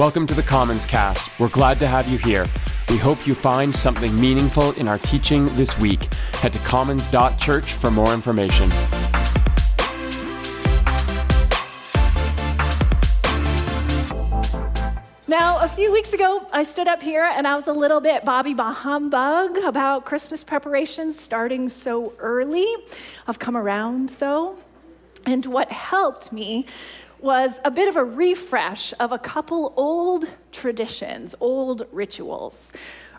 Welcome 0.00 0.26
to 0.28 0.34
the 0.34 0.42
Commons 0.42 0.86
Cast. 0.86 1.38
We're 1.38 1.50
glad 1.50 1.78
to 1.80 1.86
have 1.86 2.08
you 2.08 2.16
here. 2.16 2.46
We 2.88 2.96
hope 2.96 3.26
you 3.26 3.34
find 3.34 3.76
something 3.76 4.18
meaningful 4.18 4.72
in 4.78 4.88
our 4.88 4.96
teaching 4.96 5.44
this 5.56 5.78
week. 5.78 6.14
Head 6.36 6.54
to 6.54 6.58
commons.church 6.60 7.74
for 7.74 7.90
more 7.90 8.14
information. 8.14 8.70
Now, 15.28 15.58
a 15.60 15.68
few 15.68 15.92
weeks 15.92 16.14
ago, 16.14 16.46
I 16.50 16.62
stood 16.62 16.88
up 16.88 17.02
here 17.02 17.30
and 17.34 17.46
I 17.46 17.54
was 17.54 17.68
a 17.68 17.74
little 17.74 18.00
bit 18.00 18.24
Bobbi 18.24 18.56
Bahumbug 18.56 19.68
about 19.68 20.06
Christmas 20.06 20.42
preparations 20.42 21.20
starting 21.20 21.68
so 21.68 22.14
early. 22.18 22.66
I've 23.26 23.38
come 23.38 23.54
around 23.54 24.14
though. 24.18 24.56
And 25.26 25.44
what 25.44 25.70
helped 25.70 26.32
me 26.32 26.64
was 27.22 27.60
a 27.64 27.70
bit 27.70 27.88
of 27.88 27.96
a 27.96 28.04
refresh 28.04 28.94
of 28.98 29.12
a 29.12 29.18
couple 29.18 29.72
old 29.76 30.30
traditions, 30.52 31.34
old 31.40 31.86
rituals. 31.92 32.72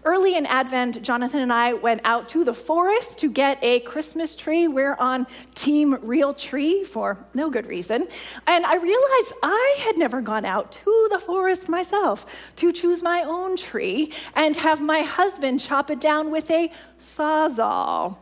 Early 0.03 0.35
in 0.35 0.47
Advent, 0.47 1.03
Jonathan 1.03 1.41
and 1.41 1.53
I 1.53 1.73
went 1.73 2.01
out 2.05 2.27
to 2.29 2.43
the 2.43 2.55
forest 2.55 3.19
to 3.19 3.31
get 3.31 3.59
a 3.63 3.81
Christmas 3.81 4.35
tree. 4.35 4.67
We're 4.67 4.95
on 4.95 5.27
Team 5.53 5.99
Real 6.01 6.33
Tree 6.33 6.83
for 6.83 7.23
no 7.35 7.51
good 7.51 7.67
reason. 7.67 8.07
And 8.47 8.65
I 8.65 8.77
realized 8.77 9.33
I 9.43 9.79
had 9.81 9.99
never 9.99 10.19
gone 10.19 10.43
out 10.43 10.71
to 10.71 11.07
the 11.11 11.19
forest 11.19 11.69
myself 11.69 12.25
to 12.55 12.71
choose 12.71 13.03
my 13.03 13.21
own 13.21 13.55
tree 13.57 14.11
and 14.33 14.55
have 14.55 14.81
my 14.81 15.01
husband 15.03 15.59
chop 15.59 15.91
it 15.91 16.01
down 16.01 16.31
with 16.31 16.49
a 16.49 16.71
sawzall. 16.99 18.17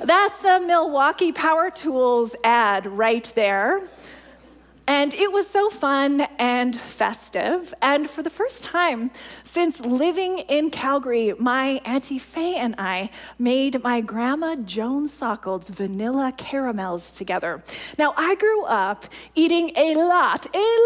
That's 0.00 0.44
a 0.44 0.58
Milwaukee 0.58 1.30
Power 1.30 1.70
Tools 1.70 2.34
ad 2.42 2.86
right 2.86 3.30
there. 3.36 3.82
And 4.86 5.14
it 5.14 5.32
was 5.32 5.48
so 5.48 5.70
fun 5.70 6.22
and 6.38 6.78
festive. 6.78 7.72
And 7.80 8.08
for 8.08 8.22
the 8.22 8.28
first 8.28 8.64
time 8.64 9.10
since 9.42 9.80
living 9.80 10.40
in 10.40 10.70
Calgary, 10.70 11.32
my 11.38 11.80
Auntie 11.86 12.18
Faye 12.18 12.56
and 12.56 12.74
I 12.76 13.08
made 13.38 13.82
my 13.82 14.02
grandma 14.02 14.56
Joan 14.56 15.06
Salkeld's 15.06 15.70
vanilla 15.70 16.34
caramels 16.36 17.12
together. 17.12 17.62
Now, 17.98 18.12
I 18.18 18.34
grew 18.34 18.64
up 18.64 19.06
eating 19.34 19.72
a 19.74 19.94
lot, 19.94 20.46
a 20.54 20.78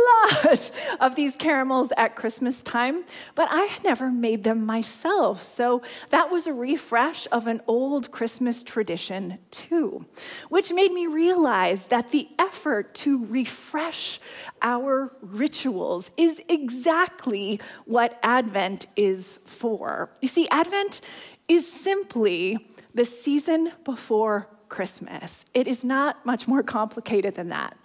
lot 0.46 0.70
of 1.00 1.16
these 1.16 1.34
caramels 1.34 1.92
at 1.96 2.14
Christmas 2.14 2.62
time, 2.62 3.04
but 3.34 3.48
I 3.50 3.62
had 3.64 3.82
never 3.82 4.10
made 4.10 4.44
them 4.44 4.64
myself. 4.64 5.42
So 5.42 5.82
that 6.10 6.30
was 6.30 6.46
a 6.46 6.52
refresh 6.52 7.26
of 7.32 7.48
an 7.48 7.62
old 7.66 8.12
Christmas 8.12 8.62
tradition, 8.62 9.38
too, 9.50 10.06
which 10.50 10.72
made 10.72 10.92
me 10.92 11.08
realize 11.08 11.86
that 11.86 12.10
the 12.12 12.28
effort 12.38 12.94
to 12.96 13.24
refresh 13.26 13.87
refresh 13.88 14.20
our 14.60 15.12
rituals 15.22 16.10
is 16.16 16.40
exactly 16.48 17.60
what 17.86 18.18
Advent 18.22 18.86
is 18.96 19.40
for. 19.44 20.10
You 20.20 20.28
see, 20.28 20.48
Advent 20.48 21.00
is 21.48 21.70
simply 21.70 22.58
the 22.94 23.04
season 23.04 23.72
before 23.84 24.48
Christmas. 24.68 25.44
It 25.54 25.66
is 25.66 25.84
not 25.84 26.24
much 26.26 26.46
more 26.46 26.62
complicated 26.62 27.34
than 27.34 27.48
that. 27.48 27.76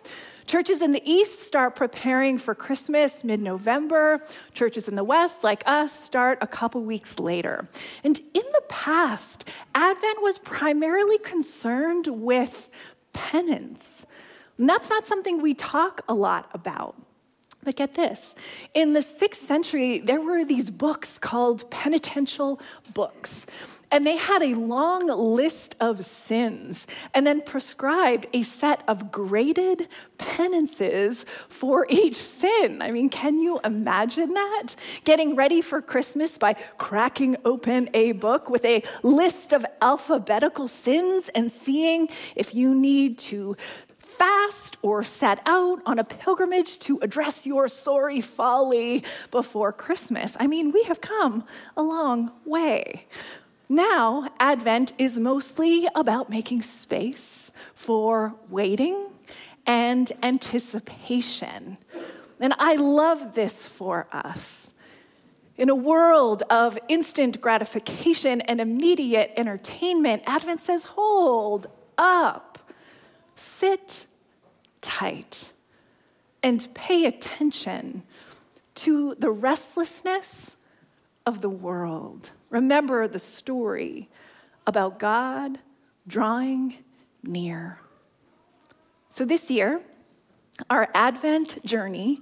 Churches 0.45 0.81
in 0.81 0.91
the 0.91 1.01
East 1.09 1.39
start 1.39 1.73
preparing 1.77 2.37
for 2.37 2.53
Christmas 2.53 3.23
mid 3.23 3.39
November. 3.39 4.21
Churches 4.53 4.89
in 4.89 4.95
the 4.95 5.03
West, 5.03 5.41
like 5.41 5.63
us, 5.65 5.97
start 5.97 6.37
a 6.41 6.47
couple 6.47 6.83
weeks 6.83 7.17
later. 7.17 7.69
And 8.03 8.19
in 8.19 8.43
the 8.51 8.63
past, 8.67 9.47
Advent 9.73 10.21
was 10.21 10.39
primarily 10.39 11.17
concerned 11.19 12.07
with 12.07 12.69
penance. 13.13 14.05
And 14.57 14.69
that's 14.69 14.89
not 14.89 15.05
something 15.05 15.41
we 15.41 15.53
talk 15.53 16.01
a 16.07 16.13
lot 16.13 16.49
about. 16.53 16.95
But 17.63 17.77
get 17.77 17.95
this 17.95 18.35
in 18.73 18.93
the 18.93 19.01
sixth 19.01 19.47
century, 19.47 19.99
there 19.99 20.21
were 20.21 20.43
these 20.43 20.69
books 20.69 21.17
called 21.17 21.69
penitential 21.71 22.59
books. 22.93 23.45
And 23.89 24.07
they 24.07 24.17
had 24.17 24.41
a 24.41 24.55
long 24.55 25.05
list 25.07 25.75
of 25.79 26.03
sins 26.03 26.87
and 27.13 27.27
then 27.27 27.43
prescribed 27.43 28.25
a 28.33 28.41
set 28.41 28.81
of 28.87 29.11
graded 29.11 29.87
penances 30.17 31.27
for 31.47 31.85
each 31.89 32.15
sin. 32.15 32.81
I 32.81 32.89
mean, 32.89 33.07
can 33.07 33.37
you 33.37 33.59
imagine 33.63 34.33
that? 34.33 34.75
Getting 35.03 35.35
ready 35.35 35.61
for 35.61 35.79
Christmas 35.79 36.39
by 36.39 36.53
cracking 36.79 37.37
open 37.45 37.87
a 37.93 38.13
book 38.13 38.49
with 38.49 38.65
a 38.65 38.81
list 39.03 39.53
of 39.53 39.63
alphabetical 39.79 40.67
sins 40.67 41.29
and 41.35 41.51
seeing 41.51 42.09
if 42.35 42.55
you 42.55 42.73
need 42.73 43.19
to 43.19 43.55
fast 44.17 44.77
or 44.81 45.03
set 45.03 45.41
out 45.45 45.81
on 45.85 45.99
a 45.99 46.03
pilgrimage 46.03 46.79
to 46.79 46.99
address 47.01 47.45
your 47.47 47.67
sorry 47.67 48.21
folly 48.21 49.03
before 49.31 49.71
Christmas. 49.71 50.37
I 50.39 50.47
mean, 50.47 50.71
we 50.71 50.83
have 50.83 51.01
come 51.01 51.43
a 51.75 51.83
long 51.83 52.31
way. 52.45 53.07
Now, 53.69 54.29
Advent 54.39 54.93
is 54.97 55.17
mostly 55.17 55.87
about 55.95 56.29
making 56.29 56.61
space 56.61 57.51
for 57.73 58.35
waiting 58.49 59.09
and 59.65 60.11
anticipation. 60.21 61.77
And 62.39 62.53
I 62.59 62.75
love 62.75 63.35
this 63.35 63.67
for 63.67 64.07
us. 64.11 64.69
In 65.55 65.69
a 65.69 65.75
world 65.75 66.43
of 66.49 66.77
instant 66.87 67.39
gratification 67.39 68.41
and 68.41 68.59
immediate 68.59 69.31
entertainment, 69.37 70.23
Advent 70.25 70.61
says, 70.61 70.83
hold 70.83 71.67
up. 71.97 72.52
Sit 73.35 74.05
tight 74.81 75.53
and 76.41 76.67
pay 76.73 77.05
attention 77.05 78.03
to 78.75 79.15
the 79.15 79.31
restlessness 79.31 80.55
of 81.25 81.41
the 81.41 81.49
world. 81.49 82.31
Remember 82.49 83.07
the 83.07 83.19
story 83.19 84.09
about 84.67 84.99
God 84.99 85.59
drawing 86.07 86.77
near. 87.23 87.79
So, 89.09 89.25
this 89.25 89.49
year, 89.49 89.81
our 90.69 90.89
Advent 90.93 91.63
journey 91.65 92.21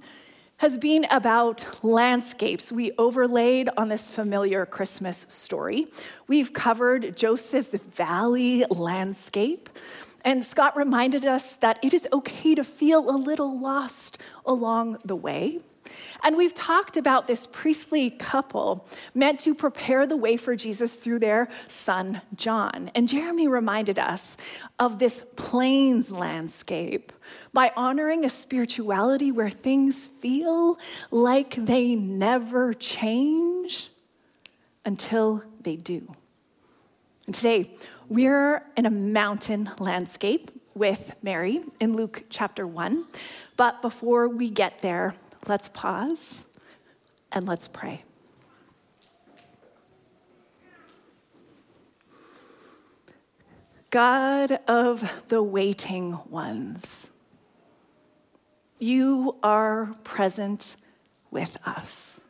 has 0.58 0.78
been 0.78 1.04
about 1.10 1.66
landscapes 1.82 2.70
we 2.70 2.92
overlaid 2.96 3.68
on 3.76 3.88
this 3.88 4.10
familiar 4.10 4.64
Christmas 4.64 5.26
story. 5.28 5.88
We've 6.28 6.52
covered 6.52 7.16
Joseph's 7.16 7.74
valley 7.74 8.64
landscape. 8.70 9.68
And 10.24 10.44
Scott 10.44 10.76
reminded 10.76 11.24
us 11.24 11.56
that 11.56 11.78
it 11.82 11.92
is 11.92 12.06
okay 12.12 12.54
to 12.54 12.64
feel 12.64 13.10
a 13.10 13.16
little 13.16 13.58
lost 13.58 14.18
along 14.46 14.98
the 15.04 15.16
way. 15.16 15.60
And 16.22 16.36
we've 16.36 16.54
talked 16.54 16.96
about 16.96 17.26
this 17.26 17.46
priestly 17.50 18.10
couple 18.10 18.86
meant 19.14 19.40
to 19.40 19.54
prepare 19.54 20.06
the 20.06 20.16
way 20.16 20.36
for 20.36 20.54
Jesus 20.54 21.00
through 21.00 21.18
their 21.18 21.48
son, 21.68 22.20
John. 22.36 22.90
And 22.94 23.08
Jeremy 23.08 23.48
reminded 23.48 23.98
us 23.98 24.36
of 24.78 24.98
this 24.98 25.24
plains 25.36 26.10
landscape 26.10 27.12
by 27.52 27.72
honoring 27.76 28.24
a 28.24 28.30
spirituality 28.30 29.32
where 29.32 29.50
things 29.50 30.06
feel 30.06 30.78
like 31.10 31.54
they 31.56 31.94
never 31.94 32.72
change 32.72 33.90
until 34.84 35.42
they 35.60 35.76
do. 35.76 36.14
And 37.26 37.34
today, 37.34 37.74
we're 38.12 38.62
in 38.76 38.84
a 38.84 38.90
mountain 38.90 39.70
landscape 39.78 40.50
with 40.74 41.14
Mary 41.22 41.62
in 41.80 41.94
Luke 41.94 42.24
chapter 42.28 42.66
1. 42.66 43.06
But 43.56 43.80
before 43.80 44.28
we 44.28 44.50
get 44.50 44.82
there, 44.82 45.14
let's 45.46 45.70
pause 45.70 46.44
and 47.32 47.46
let's 47.46 47.68
pray. 47.68 48.04
God 53.88 54.58
of 54.68 55.10
the 55.28 55.42
waiting 55.42 56.18
ones, 56.28 57.08
you 58.78 59.36
are 59.42 59.94
present 60.04 60.76
with 61.30 61.56
us. 61.64 62.20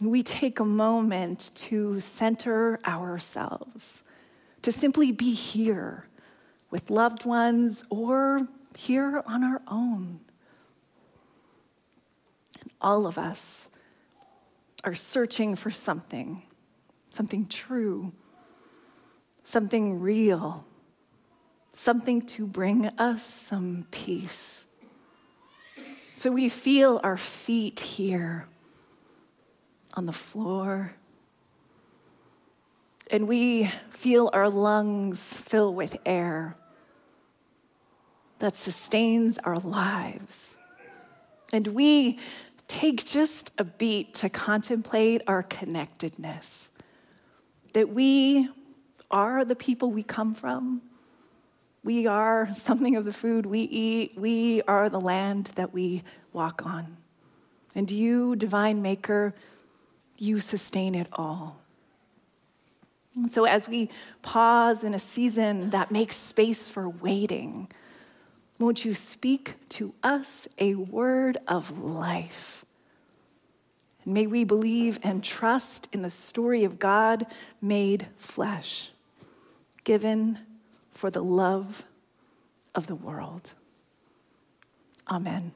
We 0.00 0.22
take 0.22 0.60
a 0.60 0.64
moment 0.64 1.50
to 1.56 1.98
center 1.98 2.78
ourselves 2.86 4.04
to 4.62 4.72
simply 4.72 5.12
be 5.12 5.32
here 5.32 6.06
with 6.70 6.90
loved 6.90 7.24
ones 7.24 7.84
or 7.90 8.48
here 8.76 9.22
on 9.26 9.42
our 9.42 9.60
own. 9.66 10.20
And 12.60 12.70
all 12.80 13.06
of 13.06 13.18
us 13.18 13.70
are 14.84 14.94
searching 14.94 15.56
for 15.56 15.70
something, 15.70 16.42
something 17.10 17.46
true, 17.46 18.12
something 19.44 20.00
real, 20.00 20.64
something 21.72 22.22
to 22.22 22.46
bring 22.46 22.86
us 22.98 23.22
some 23.22 23.86
peace. 23.90 24.66
So 26.16 26.30
we 26.30 26.48
feel 26.48 27.00
our 27.02 27.16
feet 27.16 27.80
here 27.80 28.46
on 29.94 30.06
the 30.06 30.12
floor 30.12 30.94
and 33.10 33.26
we 33.26 33.70
feel 33.90 34.30
our 34.32 34.48
lungs 34.48 35.34
fill 35.34 35.74
with 35.74 35.96
air 36.06 36.56
that 38.38 38.56
sustains 38.56 39.38
our 39.38 39.56
lives. 39.56 40.56
And 41.52 41.68
we 41.68 42.18
take 42.68 43.04
just 43.04 43.50
a 43.58 43.64
beat 43.64 44.14
to 44.14 44.28
contemplate 44.28 45.22
our 45.26 45.42
connectedness. 45.42 46.70
That 47.74 47.90
we 47.90 48.48
are 49.10 49.44
the 49.44 49.56
people 49.56 49.90
we 49.90 50.02
come 50.02 50.34
from. 50.34 50.82
We 51.82 52.06
are 52.06 52.52
something 52.54 52.96
of 52.96 53.04
the 53.04 53.12
food 53.12 53.44
we 53.44 53.60
eat. 53.60 54.16
We 54.16 54.62
are 54.62 54.88
the 54.88 55.00
land 55.00 55.50
that 55.56 55.72
we 55.72 56.02
walk 56.32 56.64
on. 56.64 56.96
And 57.74 57.90
you, 57.90 58.36
divine 58.36 58.82
maker, 58.82 59.34
you 60.16 60.38
sustain 60.38 60.94
it 60.94 61.08
all. 61.12 61.60
So, 63.28 63.44
as 63.44 63.68
we 63.68 63.90
pause 64.22 64.84
in 64.84 64.94
a 64.94 64.98
season 64.98 65.70
that 65.70 65.90
makes 65.90 66.16
space 66.16 66.68
for 66.68 66.88
waiting, 66.88 67.68
won't 68.58 68.84
you 68.84 68.94
speak 68.94 69.54
to 69.70 69.94
us 70.02 70.46
a 70.58 70.74
word 70.74 71.38
of 71.48 71.80
life? 71.80 72.64
And 74.04 74.14
may 74.14 74.26
we 74.26 74.44
believe 74.44 74.98
and 75.02 75.24
trust 75.24 75.88
in 75.92 76.02
the 76.02 76.10
story 76.10 76.64
of 76.64 76.78
God 76.78 77.26
made 77.60 78.06
flesh, 78.16 78.90
given 79.84 80.38
for 80.90 81.10
the 81.10 81.22
love 81.22 81.84
of 82.74 82.86
the 82.86 82.94
world. 82.94 83.54
Amen. 85.08 85.52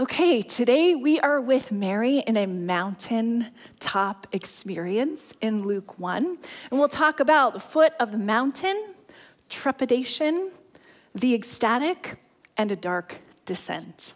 Okay, 0.00 0.40
today 0.40 0.94
we 0.94 1.20
are 1.20 1.42
with 1.42 1.70
Mary 1.70 2.20
in 2.20 2.38
a 2.38 2.46
mountain 2.46 3.48
top 3.80 4.26
experience 4.32 5.34
in 5.42 5.62
Luke 5.66 5.98
1. 5.98 6.38
And 6.70 6.80
we'll 6.80 6.88
talk 6.88 7.20
about 7.20 7.52
the 7.52 7.60
foot 7.60 7.92
of 8.00 8.10
the 8.10 8.16
mountain, 8.16 8.94
trepidation, 9.50 10.52
the 11.14 11.34
ecstatic, 11.34 12.16
and 12.56 12.72
a 12.72 12.76
dark 12.76 13.18
descent. 13.44 14.14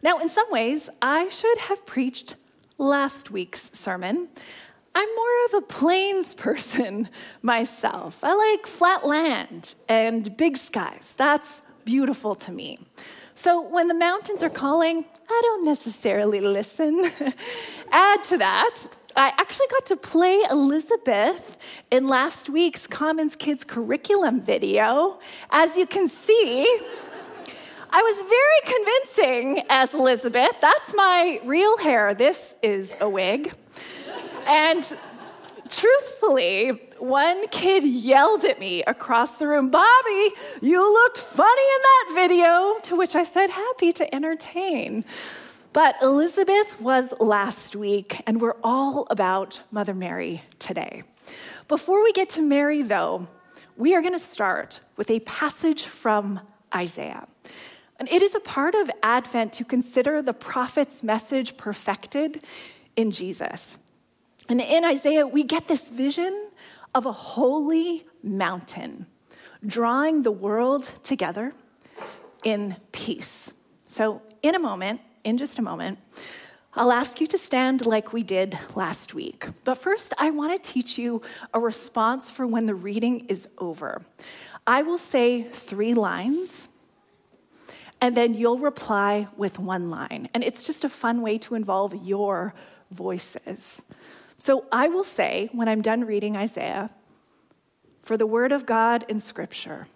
Now, 0.00 0.20
in 0.20 0.28
some 0.28 0.48
ways, 0.48 0.88
I 1.02 1.28
should 1.28 1.58
have 1.58 1.84
preached 1.84 2.36
last 2.78 3.32
week's 3.32 3.76
sermon. 3.76 4.28
I'm 4.94 5.08
more 5.16 5.44
of 5.46 5.54
a 5.54 5.62
plains 5.62 6.34
person 6.46 7.08
myself. 7.42 8.22
I 8.22 8.32
like 8.34 8.64
flat 8.64 9.04
land 9.04 9.74
and 9.88 10.36
big 10.36 10.56
skies. 10.56 11.14
That's 11.16 11.62
beautiful 11.84 12.36
to 12.36 12.52
me. 12.52 12.78
So 13.40 13.62
when 13.62 13.88
the 13.88 13.94
mountains 13.94 14.42
are 14.42 14.50
calling, 14.50 15.02
I 15.26 15.40
don't 15.42 15.64
necessarily 15.64 16.42
listen. 16.42 17.10
Add 17.90 18.22
to 18.24 18.36
that, 18.36 18.84
I 19.16 19.32
actually 19.38 19.68
got 19.70 19.86
to 19.86 19.96
play 19.96 20.42
Elizabeth 20.50 21.56
in 21.90 22.06
last 22.06 22.50
week's 22.50 22.86
Commons 22.86 23.36
Kids 23.36 23.64
curriculum 23.64 24.42
video. 24.42 25.20
As 25.48 25.78
you 25.78 25.86
can 25.86 26.06
see, 26.06 26.66
I 27.88 28.02
was 28.02 28.22
very 28.28 28.76
convincing 28.76 29.64
as 29.70 29.94
Elizabeth. 29.94 30.56
That's 30.60 30.94
my 30.94 31.40
real 31.42 31.78
hair. 31.78 32.12
This 32.12 32.54
is 32.62 32.94
a 33.00 33.08
wig. 33.08 33.54
And 34.46 34.84
truthfully, 35.70 36.70
one 36.98 37.48
kid 37.48 37.84
yelled 37.84 38.44
at 38.44 38.60
me 38.60 38.82
across 38.82 39.38
the 39.38 39.46
room, 39.46 39.70
Bobbi, 39.70 40.30
you 40.60 40.92
looked 40.92 41.18
funny 41.18 41.48
in 41.48 41.82
that 41.82 42.12
video, 42.14 42.78
to 42.82 42.96
which 42.96 43.16
I 43.16 43.22
said, 43.22 43.48
happy 43.50 43.92
to 43.92 44.14
entertain. 44.14 45.04
But 45.72 45.94
Elizabeth 46.02 46.80
was 46.80 47.14
last 47.20 47.76
week, 47.76 48.20
and 48.26 48.40
we're 48.40 48.56
all 48.62 49.06
about 49.10 49.60
Mother 49.70 49.94
Mary 49.94 50.42
today. 50.58 51.02
Before 51.68 52.02
we 52.02 52.12
get 52.12 52.28
to 52.30 52.42
Mary, 52.42 52.82
though, 52.82 53.28
we 53.76 53.94
are 53.94 54.00
going 54.00 54.12
to 54.12 54.18
start 54.18 54.80
with 54.96 55.10
a 55.10 55.20
passage 55.20 55.84
from 55.84 56.40
Isaiah. 56.74 57.26
And 57.98 58.08
it 58.08 58.22
is 58.22 58.34
a 58.34 58.40
part 58.40 58.74
of 58.74 58.90
Advent 59.02 59.52
to 59.54 59.64
consider 59.64 60.22
the 60.22 60.32
prophet's 60.32 61.02
message 61.02 61.56
perfected 61.56 62.42
in 62.96 63.10
Jesus. 63.10 63.78
And 64.50 64.60
in 64.60 64.84
Isaiah, 64.84 65.28
we 65.28 65.44
get 65.44 65.68
this 65.68 65.90
vision 65.90 66.50
of 66.92 67.06
a 67.06 67.12
holy 67.12 68.04
mountain 68.20 69.06
drawing 69.64 70.24
the 70.24 70.32
world 70.32 70.92
together 71.04 71.52
in 72.42 72.74
peace. 72.90 73.52
So, 73.84 74.22
in 74.42 74.56
a 74.56 74.58
moment, 74.58 75.02
in 75.22 75.38
just 75.38 75.60
a 75.60 75.62
moment, 75.62 76.00
I'll 76.74 76.90
ask 76.90 77.20
you 77.20 77.28
to 77.28 77.38
stand 77.38 77.86
like 77.86 78.12
we 78.12 78.24
did 78.24 78.58
last 78.74 79.14
week. 79.14 79.46
But 79.62 79.74
first, 79.74 80.14
I 80.18 80.30
want 80.30 80.52
to 80.60 80.72
teach 80.72 80.98
you 80.98 81.22
a 81.54 81.60
response 81.60 82.28
for 82.28 82.44
when 82.44 82.66
the 82.66 82.74
reading 82.74 83.26
is 83.26 83.48
over. 83.58 84.02
I 84.66 84.82
will 84.82 84.98
say 84.98 85.44
three 85.44 85.94
lines, 85.94 86.66
and 88.00 88.16
then 88.16 88.34
you'll 88.34 88.58
reply 88.58 89.28
with 89.36 89.60
one 89.60 89.90
line. 89.90 90.28
And 90.34 90.42
it's 90.42 90.64
just 90.64 90.82
a 90.82 90.88
fun 90.88 91.22
way 91.22 91.38
to 91.38 91.54
involve 91.54 91.94
your 92.04 92.52
voices. 92.90 93.84
So 94.40 94.64
I 94.72 94.88
will 94.88 95.04
say, 95.04 95.50
when 95.52 95.68
I'm 95.68 95.82
done 95.82 96.04
reading 96.06 96.34
Isaiah, 96.34 96.90
for 98.02 98.16
the 98.16 98.26
word 98.26 98.52
of 98.52 98.64
God 98.64 99.04
in 99.06 99.20
Scripture, 99.20 99.86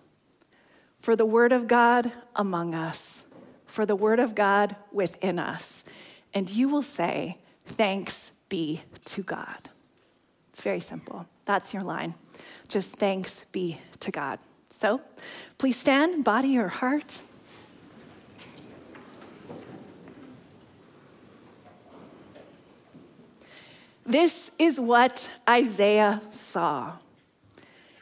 for 0.98 1.16
the 1.16 1.24
word 1.24 1.50
of 1.50 1.66
God 1.66 2.12
among 2.36 2.74
us, 2.74 3.24
for 3.64 3.86
the 3.86 3.96
word 3.96 4.20
of 4.20 4.34
God 4.34 4.76
within 4.92 5.38
us. 5.38 5.82
And 6.34 6.48
you 6.50 6.68
will 6.68 6.82
say, 6.82 7.38
Thanks 7.66 8.32
be 8.50 8.82
to 9.06 9.22
God. 9.22 9.70
It's 10.50 10.60
very 10.60 10.80
simple. 10.80 11.26
That's 11.46 11.72
your 11.72 11.82
line. 11.82 12.14
Just 12.68 12.96
thanks 12.96 13.46
be 13.50 13.78
to 14.00 14.10
God. 14.10 14.38
So 14.68 15.00
please 15.56 15.78
stand, 15.78 16.22
body 16.22 16.58
or 16.58 16.68
heart. 16.68 17.22
This 24.06 24.50
is 24.58 24.78
what 24.78 25.30
Isaiah 25.48 26.20
saw. 26.30 26.92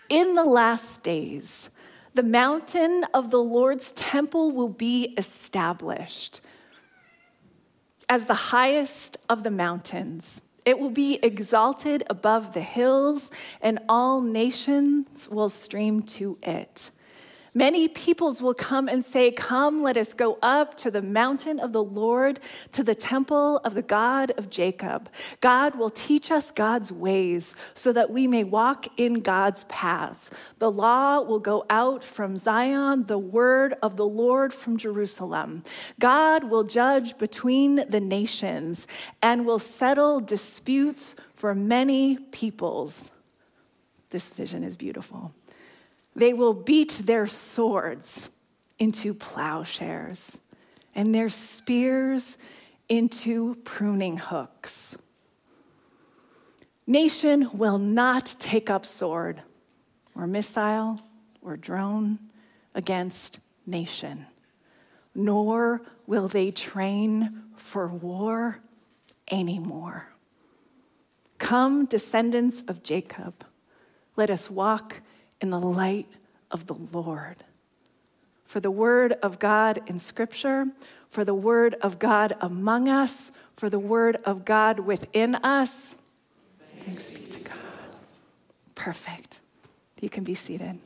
In 0.08 0.34
the 0.34 0.44
last 0.44 1.02
days, 1.02 1.70
the 2.14 2.24
mountain 2.24 3.04
of 3.14 3.30
the 3.30 3.42
Lord's 3.42 3.92
temple 3.92 4.50
will 4.50 4.68
be 4.68 5.14
established 5.16 6.40
as 8.08 8.26
the 8.26 8.34
highest 8.34 9.16
of 9.28 9.44
the 9.44 9.50
mountains. 9.50 10.42
It 10.66 10.78
will 10.78 10.90
be 10.90 11.20
exalted 11.22 12.02
above 12.10 12.52
the 12.52 12.60
hills, 12.60 13.30
and 13.60 13.78
all 13.88 14.20
nations 14.20 15.28
will 15.30 15.48
stream 15.48 16.02
to 16.02 16.36
it. 16.42 16.90
Many 17.54 17.86
peoples 17.86 18.40
will 18.40 18.54
come 18.54 18.88
and 18.88 19.04
say, 19.04 19.30
Come, 19.30 19.82
let 19.82 19.98
us 19.98 20.14
go 20.14 20.38
up 20.40 20.74
to 20.78 20.90
the 20.90 21.02
mountain 21.02 21.60
of 21.60 21.72
the 21.72 21.84
Lord, 21.84 22.40
to 22.72 22.82
the 22.82 22.94
temple 22.94 23.58
of 23.58 23.74
the 23.74 23.82
God 23.82 24.32
of 24.38 24.48
Jacob. 24.48 25.10
God 25.40 25.74
will 25.74 25.90
teach 25.90 26.30
us 26.30 26.50
God's 26.50 26.90
ways 26.90 27.54
so 27.74 27.92
that 27.92 28.10
we 28.10 28.26
may 28.26 28.42
walk 28.42 28.86
in 28.96 29.20
God's 29.20 29.64
paths. 29.64 30.30
The 30.60 30.70
law 30.70 31.20
will 31.20 31.40
go 31.40 31.66
out 31.68 32.02
from 32.02 32.38
Zion, 32.38 33.04
the 33.06 33.18
word 33.18 33.74
of 33.82 33.96
the 33.96 34.06
Lord 34.06 34.54
from 34.54 34.78
Jerusalem. 34.78 35.62
God 36.00 36.44
will 36.44 36.64
judge 36.64 37.18
between 37.18 37.84
the 37.88 38.00
nations 38.00 38.86
and 39.20 39.44
will 39.44 39.58
settle 39.58 40.20
disputes 40.20 41.16
for 41.34 41.54
many 41.54 42.16
peoples. 42.16 43.10
This 44.08 44.30
vision 44.32 44.64
is 44.64 44.76
beautiful. 44.76 45.34
They 46.14 46.32
will 46.32 46.54
beat 46.54 47.02
their 47.04 47.26
swords 47.26 48.28
into 48.78 49.14
plowshares 49.14 50.38
and 50.94 51.14
their 51.14 51.28
spears 51.28 52.36
into 52.88 53.54
pruning 53.64 54.18
hooks. 54.18 54.96
Nation 56.86 57.48
will 57.56 57.78
not 57.78 58.34
take 58.38 58.68
up 58.68 58.84
sword 58.84 59.40
or 60.14 60.26
missile 60.26 61.00
or 61.40 61.56
drone 61.56 62.18
against 62.74 63.38
nation, 63.66 64.26
nor 65.14 65.82
will 66.06 66.28
they 66.28 66.50
train 66.50 67.44
for 67.56 67.86
war 67.88 68.60
anymore. 69.30 70.08
Come, 71.38 71.86
descendants 71.86 72.62
of 72.68 72.82
Jacob, 72.82 73.44
let 74.16 74.28
us 74.28 74.50
walk 74.50 75.00
in 75.42 75.50
the 75.50 75.60
light 75.60 76.06
of 76.50 76.66
the 76.66 76.74
Lord. 76.74 77.36
For 78.44 78.60
the 78.60 78.70
word 78.70 79.12
of 79.22 79.38
God 79.38 79.82
in 79.86 79.98
Scripture, 79.98 80.66
for 81.08 81.24
the 81.24 81.34
word 81.34 81.74
of 81.82 81.98
God 81.98 82.36
among 82.40 82.88
us, 82.88 83.32
for 83.56 83.68
the 83.68 83.78
word 83.78 84.18
of 84.24 84.44
God 84.44 84.80
within 84.80 85.34
us. 85.36 85.96
Thanks 86.80 87.10
be 87.10 87.26
to 87.26 87.40
God. 87.40 87.56
Perfect. 88.74 89.40
You 90.00 90.08
can 90.08 90.24
be 90.24 90.34
seated. 90.34 90.78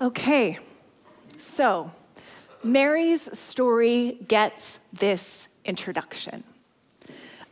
Okay, 0.00 0.58
so 1.36 1.92
Mary's 2.64 3.38
story 3.38 4.18
gets 4.26 4.80
this 4.92 5.48
introduction. 5.64 6.42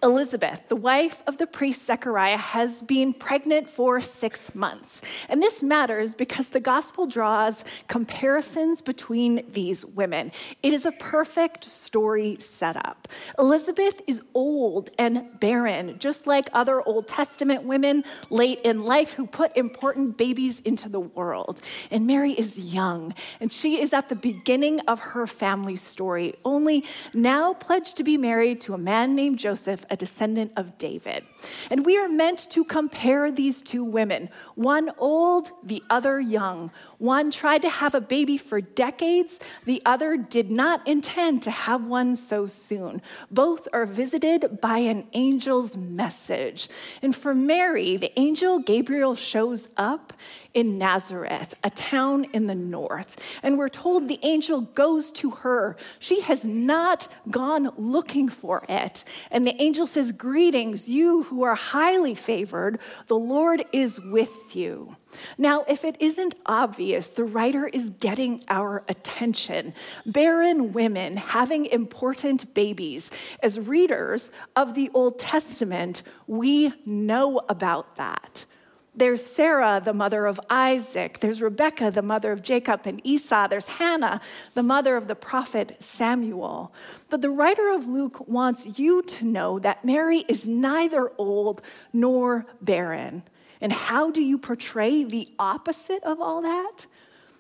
Elizabeth, 0.03 0.69
the 0.69 0.75
wife 0.75 1.23
of 1.29 1.39
the 1.39 1.47
priest 1.47 1.87
Zechariah, 1.87 2.37
has 2.37 2.83
been 2.83 3.13
pregnant 3.13 3.71
for 3.71 4.01
six 4.01 4.53
months. 4.53 5.01
And 5.29 5.41
this 5.41 5.63
matters 5.63 6.17
because 6.17 6.49
the 6.49 6.59
gospel 6.59 7.07
draws 7.07 7.65
comparisons 7.87 8.83
between 8.83 9.45
these 9.53 9.87
women. 9.87 10.33
It 10.61 10.73
is 10.73 10.85
a 10.85 10.93
perfect 10.93 11.65
story 11.65 12.37
setup. 12.41 13.07
Elizabeth 13.39 14.03
is 14.09 14.23
old 14.35 14.91
and 14.99 15.39
barren, 15.39 16.01
just 16.01 16.27
like 16.27 16.49
other 16.53 16.83
Old 16.83 17.07
Testament 17.07 17.63
women 17.63 18.03
late 18.29 18.61
in 18.65 18.83
life 18.83 19.13
who 19.13 19.27
put 19.27 19.57
important 19.57 20.17
babies 20.17 20.59
into 20.61 20.89
the 20.89 21.01
world. 21.01 21.61
And 21.93 22.09
Mary 22.09 22.33
is 22.33 22.59
young, 22.59 23.15
and 23.39 23.53
she 23.53 23.81
is 23.81 23.93
at 23.93 24.09
the 24.09 24.17
beginning 24.17 24.81
of 24.81 24.99
her 24.99 25.29
family 25.29 25.77
story, 25.77 26.35
only 26.45 26.85
now 27.15 27.55
pledged 27.55 27.97
to 27.99 28.05
be 28.05 28.17
married 28.17 28.61
to 28.63 28.75
a 28.75 28.79
man 28.79 29.15
named 29.15 29.39
Joseph 29.39 29.85
a 29.93 29.97
descendant 29.97 30.51
of 30.57 30.79
David. 30.79 31.23
And 31.71 31.85
we 31.85 31.99
are 31.99 32.09
meant 32.09 32.51
to 32.51 32.65
compare 32.65 33.31
these 33.31 33.63
two 33.63 33.85
women, 33.85 34.31
one 34.55 34.91
old, 34.97 35.53
the 35.63 35.85
other 35.91 36.19
young. 36.19 36.73
One 36.97 37.31
tried 37.31 37.63
to 37.63 37.69
have 37.69 37.95
a 37.95 38.01
baby 38.01 38.39
for 38.39 38.61
decades, 38.61 39.39
the 39.67 39.83
other 39.85 40.17
did 40.17 40.51
not 40.51 40.87
intend 40.89 41.43
to 41.43 41.51
have 41.51 41.85
one 41.85 42.17
so 42.17 42.47
soon. 42.47 43.03
Both 43.31 43.69
are 43.75 43.85
visited 43.85 44.61
by 44.63 44.79
an 44.79 45.07
angel's 45.13 45.77
message. 45.77 46.71
And 47.03 47.15
for 47.15 47.35
Mary, 47.35 47.99
the 47.99 48.19
angel 48.19 48.61
Gabriel 48.61 49.15
shows 49.15 49.69
up 49.77 50.15
in 50.55 50.79
Nazareth, 50.79 51.55
a 51.65 51.71
town 51.71 52.27
in 52.33 52.47
the 52.47 52.55
north. 52.55 53.41
And 53.43 53.59
we're 53.59 53.69
told 53.69 54.09
the 54.09 54.21
angel 54.23 54.61
goes 54.61 55.11
to 55.13 55.31
her. 55.31 55.77
She 55.99 56.21
has 56.23 56.45
not 56.45 57.09
gone 57.31 57.73
looking 57.77 58.29
for 58.29 58.65
it. 58.69 59.05
And 59.31 59.47
the 59.47 59.61
angel 59.63 59.87
says, 59.87 60.13
Greetings, 60.13 60.89
you 60.89 61.25
who 61.25 61.43
are 61.43 61.55
highly 61.55 62.15
favored, 62.15 62.79
the 63.07 63.17
Lord 63.17 63.65
is 63.73 64.01
with 64.01 64.55
you. 64.55 64.97
Now, 65.37 65.65
if 65.69 65.85
it 65.85 65.97
isn't 66.01 66.35
obvious, 66.47 67.11
the 67.11 67.25
writer 67.25 67.67
is 67.67 67.91
getting 67.91 68.43
our 68.49 68.83
attention. 68.89 69.75
Barren 70.07 70.73
women 70.73 71.17
having 71.17 71.67
important 71.67 72.55
babies. 72.55 73.11
As 73.43 73.61
readers 73.61 74.31
of 74.57 74.75
the 74.75 74.91
Old 74.95 75.19
Testament, 75.19 76.03
we 76.27 76.73
know 76.87 77.43
about 77.49 77.97
that. 77.97 78.47
There's 78.95 79.25
Sarah, 79.25 79.81
the 79.83 79.95
mother 79.95 80.27
of 80.27 80.39
Isaac. 80.51 81.21
There's 81.21 81.41
Rebecca, 81.41 81.91
the 81.91 82.03
mother 82.03 82.31
of 82.31 82.43
Jacob 82.43 82.83
and 82.85 83.01
Esau. 83.05 83.49
There's 83.49 83.69
Hannah, 83.69 84.21
the 84.53 84.63
mother 84.63 84.97
of 84.97 85.09
the 85.09 85.15
prophet 85.15 85.83
Samuel. 85.83 86.75
But 87.09 87.23
the 87.23 87.31
writer 87.31 87.71
of 87.71 87.87
Luke 87.87 88.29
wants 88.29 88.79
you 88.79 89.03
to 89.03 89.25
know 89.25 89.59
that 89.61 89.83
Mary 89.83 90.25
is 90.29 90.47
neither 90.47 91.11
old 91.17 91.63
nor 91.93 92.45
barren. 92.61 93.23
And 93.63 93.73
how 93.73 94.11
do 94.11 94.23
you 94.23 94.37
portray 94.37 95.05
the 95.05 95.29
opposite 95.39 96.03
of 96.05 96.21
all 96.21 96.43
that? 96.43 96.87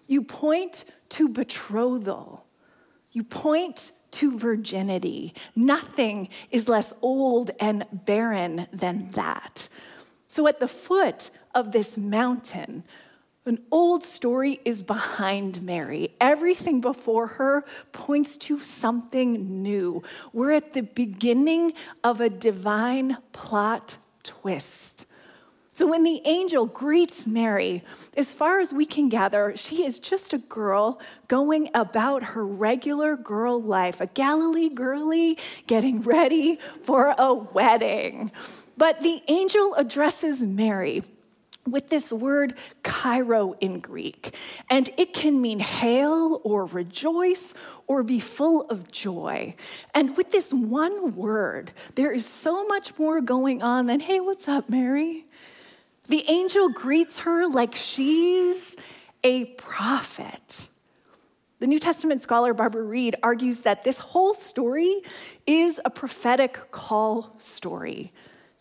You 0.06 0.22
point 0.22 0.86
to 1.10 1.28
betrothal, 1.28 2.46
you 3.10 3.24
point 3.24 3.92
to 4.12 4.38
virginity. 4.38 5.34
Nothing 5.54 6.28
is 6.50 6.68
less 6.68 6.94
old 7.02 7.50
and 7.60 7.84
barren 7.92 8.68
than 8.72 9.10
that. 9.12 9.68
So, 10.28 10.46
at 10.46 10.60
the 10.60 10.68
foot 10.68 11.30
of 11.54 11.72
this 11.72 11.96
mountain. 11.96 12.84
An 13.44 13.58
old 13.72 14.04
story 14.04 14.60
is 14.64 14.84
behind 14.84 15.62
Mary. 15.62 16.14
Everything 16.20 16.80
before 16.80 17.26
her 17.26 17.64
points 17.90 18.38
to 18.38 18.58
something 18.60 19.62
new. 19.62 20.02
We're 20.32 20.52
at 20.52 20.74
the 20.74 20.82
beginning 20.82 21.72
of 22.04 22.20
a 22.20 22.30
divine 22.30 23.18
plot 23.32 23.96
twist. 24.22 25.06
So 25.74 25.86
when 25.86 26.04
the 26.04 26.20
angel 26.26 26.66
greets 26.66 27.26
Mary, 27.26 27.82
as 28.16 28.34
far 28.34 28.60
as 28.60 28.74
we 28.74 28.84
can 28.84 29.08
gather, 29.08 29.56
she 29.56 29.86
is 29.86 29.98
just 29.98 30.34
a 30.34 30.38
girl 30.38 31.00
going 31.28 31.70
about 31.74 32.22
her 32.22 32.46
regular 32.46 33.16
girl 33.16 33.60
life, 33.60 34.00
a 34.00 34.06
Galilee 34.06 34.68
girlie 34.68 35.38
getting 35.66 36.02
ready 36.02 36.58
for 36.84 37.14
a 37.16 37.32
wedding. 37.32 38.30
But 38.76 39.00
the 39.00 39.22
angel 39.28 39.74
addresses 39.74 40.42
Mary 40.42 41.02
with 41.66 41.88
this 41.90 42.12
word 42.12 42.54
chairo 42.84 43.54
in 43.60 43.78
Greek. 43.80 44.34
And 44.68 44.90
it 44.96 45.14
can 45.14 45.40
mean 45.40 45.60
hail 45.60 46.40
or 46.44 46.66
rejoice 46.66 47.54
or 47.86 48.02
be 48.02 48.20
full 48.20 48.62
of 48.62 48.90
joy. 48.90 49.54
And 49.94 50.16
with 50.16 50.32
this 50.32 50.52
one 50.52 51.14
word, 51.14 51.72
there 51.94 52.12
is 52.12 52.26
so 52.26 52.66
much 52.66 52.98
more 52.98 53.20
going 53.20 53.62
on 53.62 53.86
than, 53.86 54.00
hey, 54.00 54.20
what's 54.20 54.48
up, 54.48 54.68
Mary? 54.68 55.26
The 56.08 56.28
angel 56.28 56.68
greets 56.68 57.20
her 57.20 57.46
like 57.46 57.74
she's 57.74 58.76
a 59.22 59.44
prophet. 59.44 60.68
The 61.60 61.68
New 61.68 61.78
Testament 61.78 62.20
scholar 62.20 62.54
Barbara 62.54 62.82
Reid 62.82 63.14
argues 63.22 63.60
that 63.60 63.84
this 63.84 63.98
whole 64.00 64.34
story 64.34 65.00
is 65.46 65.80
a 65.84 65.90
prophetic 65.90 66.72
call 66.72 67.34
story. 67.38 68.12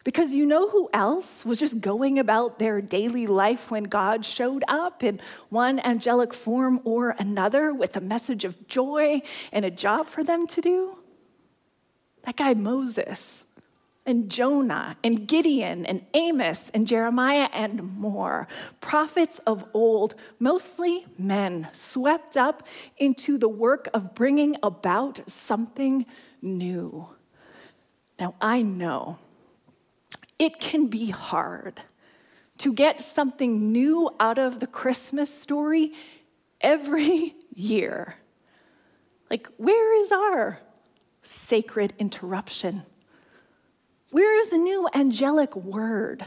Because 0.03 0.33
you 0.33 0.45
know 0.45 0.67
who 0.69 0.89
else 0.93 1.45
was 1.45 1.59
just 1.59 1.79
going 1.79 2.17
about 2.17 2.57
their 2.57 2.81
daily 2.81 3.27
life 3.27 3.69
when 3.69 3.83
God 3.83 4.25
showed 4.25 4.63
up 4.67 5.03
in 5.03 5.19
one 5.49 5.79
angelic 5.79 6.33
form 6.33 6.81
or 6.83 7.15
another 7.19 7.71
with 7.73 7.95
a 7.95 8.01
message 8.01 8.43
of 8.43 8.67
joy 8.67 9.21
and 9.51 9.63
a 9.63 9.71
job 9.71 10.07
for 10.07 10.23
them 10.23 10.47
to 10.47 10.61
do? 10.61 10.97
That 12.23 12.35
guy 12.35 12.55
Moses 12.55 13.45
and 14.03 14.29
Jonah 14.31 14.97
and 15.03 15.27
Gideon 15.27 15.85
and 15.85 16.03
Amos 16.15 16.71
and 16.73 16.87
Jeremiah 16.87 17.49
and 17.53 17.97
more. 17.97 18.47
Prophets 18.79 19.37
of 19.39 19.63
old, 19.73 20.15
mostly 20.39 21.05
men, 21.17 21.67
swept 21.71 22.35
up 22.35 22.67
into 22.97 23.37
the 23.37 23.49
work 23.49 23.87
of 23.93 24.15
bringing 24.15 24.55
about 24.63 25.21
something 25.29 26.07
new. 26.41 27.09
Now, 28.19 28.33
I 28.41 28.63
know 28.63 29.19
it 30.41 30.59
can 30.59 30.87
be 30.87 31.11
hard 31.11 31.79
to 32.57 32.73
get 32.73 33.03
something 33.03 33.71
new 33.71 34.09
out 34.19 34.39
of 34.39 34.59
the 34.59 34.65
Christmas 34.65 35.31
story 35.31 35.93
every 36.59 37.35
year. 37.53 38.15
Like, 39.29 39.47
where 39.57 40.01
is 40.01 40.11
our 40.11 40.57
sacred 41.21 41.93
interruption? 41.99 42.81
Where 44.09 44.41
is 44.41 44.51
a 44.51 44.57
new 44.57 44.89
angelic 44.95 45.55
word 45.55 46.25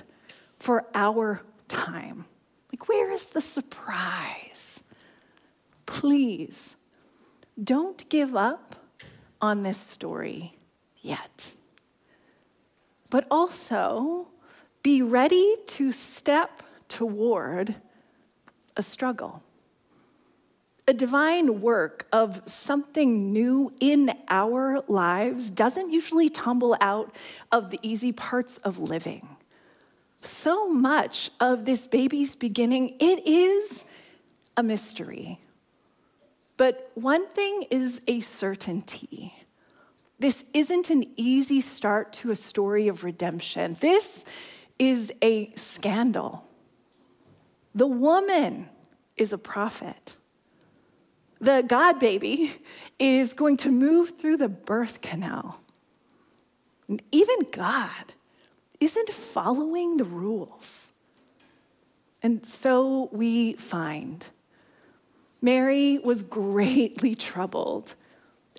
for 0.61 0.87
our 0.95 1.43
time? 1.67 2.25
Like, 2.73 2.89
where 2.89 3.11
is 3.11 3.27
the 3.27 3.41
surprise? 3.41 4.85
Please 5.87 6.77
don't 7.63 8.09
give 8.09 8.37
up 8.37 8.77
on 9.41 9.65
this 9.65 9.79
story 9.79 10.57
yet 11.03 11.57
but 13.15 13.29
also 13.31 14.27
be 14.83 15.01
ready 15.01 15.55
to 15.69 15.93
step 15.93 16.65
toward 16.89 17.77
a 18.77 18.83
struggle. 18.83 19.41
A 20.89 20.93
divine 20.93 21.61
work 21.61 22.09
of 22.11 22.43
something 22.47 23.33
new 23.33 23.73
in 23.79 24.13
our 24.29 24.83
lives 24.89 25.53
doesn't 25.53 25.93
usually 25.93 26.29
tumble 26.29 26.77
out 26.81 27.15
of 27.53 27.71
the 27.71 27.79
easy 27.83 28.11
parts 28.11 28.59
of 28.65 28.81
living. 28.81 29.29
So 30.21 30.69
much 30.69 31.31
of 31.39 31.67
this 31.67 31.87
baby's 31.87 32.35
beginning, 32.35 32.97
it 32.99 33.25
is 33.25 33.85
a 34.57 34.65
mystery. 34.65 35.39
But 36.57 36.91
one 36.95 37.29
thing 37.29 37.67
is 37.71 38.01
a 38.09 38.23
certainty 38.23 39.44
this 40.25 40.43
isn't 40.55 40.89
an 40.89 41.05
easy 41.19 41.61
start 41.61 42.15
to 42.15 42.31
a 42.31 42.35
story 42.35 42.89
of 42.89 43.05
redemption. 43.05 43.77
This 43.81 44.25
is 44.79 45.13
a 45.21 45.53
scandal. 45.55 46.49
The 47.75 47.87
woman 47.87 48.71
is 49.19 49.35
a 49.35 49.37
prophet. 49.37 50.17
The 51.41 51.63
God 51.69 52.01
baby 52.01 52.55
is 52.99 53.35
going 53.35 53.59
to 53.59 53.71
move 53.71 54.17
through 54.17 54.39
the 54.39 54.49
birth 54.49 55.03
canal. 55.03 55.61
And 56.89 57.03
even 57.13 57.41
God 57.53 58.15
isn't 58.81 59.11
following 59.11 59.99
the 59.99 60.05
rules. 60.05 60.91
And 62.23 62.47
so 62.47 63.11
we 63.13 63.53
find 63.57 64.25
Mary 65.43 65.99
was 65.99 66.23
greatly 66.23 67.15
troubled 67.15 67.95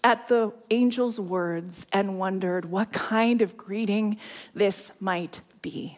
at 0.05 0.27
the 0.27 0.53
angel's 0.69 1.19
words 1.19 1.87
and 1.91 2.19
wondered 2.19 2.63
what 2.63 2.93
kind 2.93 3.41
of 3.41 3.57
greeting 3.57 4.19
this 4.53 4.91
might 4.99 5.41
be. 5.63 5.97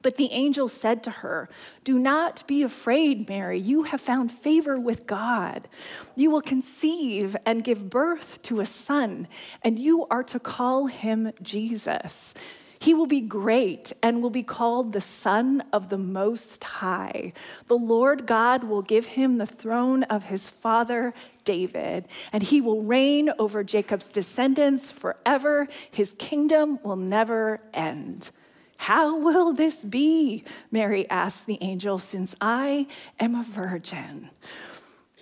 But 0.00 0.16
the 0.16 0.32
angel 0.32 0.70
said 0.70 1.04
to 1.04 1.10
her, 1.10 1.50
Do 1.84 1.98
not 1.98 2.46
be 2.46 2.62
afraid, 2.62 3.28
Mary. 3.28 3.60
You 3.60 3.82
have 3.82 4.00
found 4.00 4.32
favor 4.32 4.80
with 4.80 5.06
God. 5.06 5.68
You 6.16 6.30
will 6.30 6.40
conceive 6.40 7.36
and 7.44 7.62
give 7.62 7.90
birth 7.90 8.40
to 8.44 8.60
a 8.60 8.64
son, 8.64 9.28
and 9.60 9.78
you 9.78 10.06
are 10.10 10.22
to 10.22 10.40
call 10.40 10.86
him 10.86 11.32
Jesus. 11.42 12.32
He 12.80 12.94
will 12.94 13.06
be 13.06 13.20
great 13.20 13.92
and 14.02 14.22
will 14.22 14.30
be 14.30 14.42
called 14.42 14.92
the 14.92 15.02
Son 15.02 15.62
of 15.70 15.90
the 15.90 15.98
Most 15.98 16.64
High. 16.64 17.34
The 17.66 17.76
Lord 17.76 18.26
God 18.26 18.64
will 18.64 18.80
give 18.80 19.04
him 19.04 19.36
the 19.36 19.44
throne 19.44 20.02
of 20.04 20.24
his 20.24 20.48
father 20.48 21.12
David, 21.44 22.08
and 22.32 22.42
he 22.42 22.62
will 22.62 22.82
reign 22.82 23.30
over 23.38 23.62
Jacob's 23.62 24.08
descendants 24.08 24.90
forever. 24.90 25.68
His 25.90 26.14
kingdom 26.18 26.78
will 26.82 26.96
never 26.96 27.60
end. 27.74 28.30
How 28.78 29.18
will 29.18 29.52
this 29.52 29.84
be? 29.84 30.42
Mary 30.70 31.08
asked 31.10 31.44
the 31.44 31.58
angel, 31.60 31.98
since 31.98 32.34
I 32.40 32.86
am 33.18 33.34
a 33.34 33.42
virgin. 33.42 34.30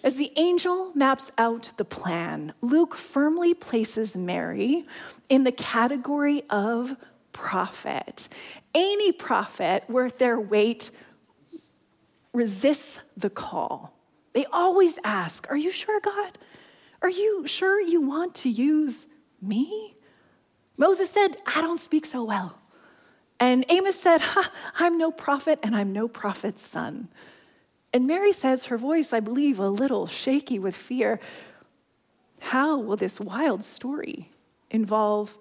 As 0.04 0.14
the 0.14 0.32
angel 0.36 0.92
maps 0.94 1.32
out 1.36 1.72
the 1.76 1.84
plan, 1.84 2.52
Luke 2.60 2.94
firmly 2.94 3.52
places 3.52 4.16
Mary 4.16 4.86
in 5.28 5.42
the 5.42 5.50
category 5.50 6.44
of 6.50 6.96
prophet. 7.38 8.28
Any 8.74 9.12
prophet 9.12 9.84
worth 9.88 10.18
their 10.18 10.40
weight 10.40 10.90
resists 12.32 12.98
the 13.16 13.30
call. 13.30 13.94
They 14.32 14.44
always 14.46 14.98
ask, 15.04 15.46
Are 15.48 15.56
you 15.56 15.70
sure, 15.70 16.00
God? 16.00 16.36
Are 17.00 17.08
you 17.08 17.46
sure 17.46 17.80
you 17.80 18.00
want 18.00 18.34
to 18.36 18.50
use 18.50 19.06
me? 19.40 19.94
Moses 20.76 21.10
said, 21.10 21.36
I 21.46 21.60
don't 21.60 21.78
speak 21.78 22.06
so 22.06 22.24
well. 22.24 22.58
And 23.38 23.64
Amos 23.68 23.98
said, 23.98 24.20
I'm 24.74 24.98
no 24.98 25.12
prophet 25.12 25.60
and 25.62 25.76
I'm 25.76 25.92
no 25.92 26.08
prophet's 26.08 26.66
son. 26.66 27.08
And 27.94 28.06
Mary 28.08 28.32
says, 28.32 28.66
her 28.66 28.76
voice, 28.76 29.12
I 29.12 29.20
believe, 29.20 29.60
a 29.60 29.68
little 29.68 30.08
shaky 30.08 30.58
with 30.58 30.74
fear, 30.74 31.20
How 32.42 32.78
will 32.78 32.96
this 32.96 33.20
wild 33.20 33.62
story 33.62 34.32
involve 34.70 35.38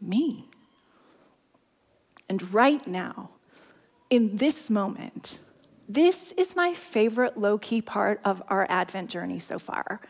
me? 0.00 0.48
And 2.28 2.52
right 2.52 2.86
now, 2.86 3.30
in 4.10 4.36
this 4.36 4.70
moment, 4.70 5.40
this 5.88 6.32
is 6.32 6.56
my 6.56 6.74
favorite 6.74 7.36
low 7.36 7.58
key 7.58 7.82
part 7.82 8.20
of 8.24 8.42
our 8.48 8.66
Advent 8.70 9.10
journey 9.10 9.38
so 9.38 9.58
far. 9.58 10.00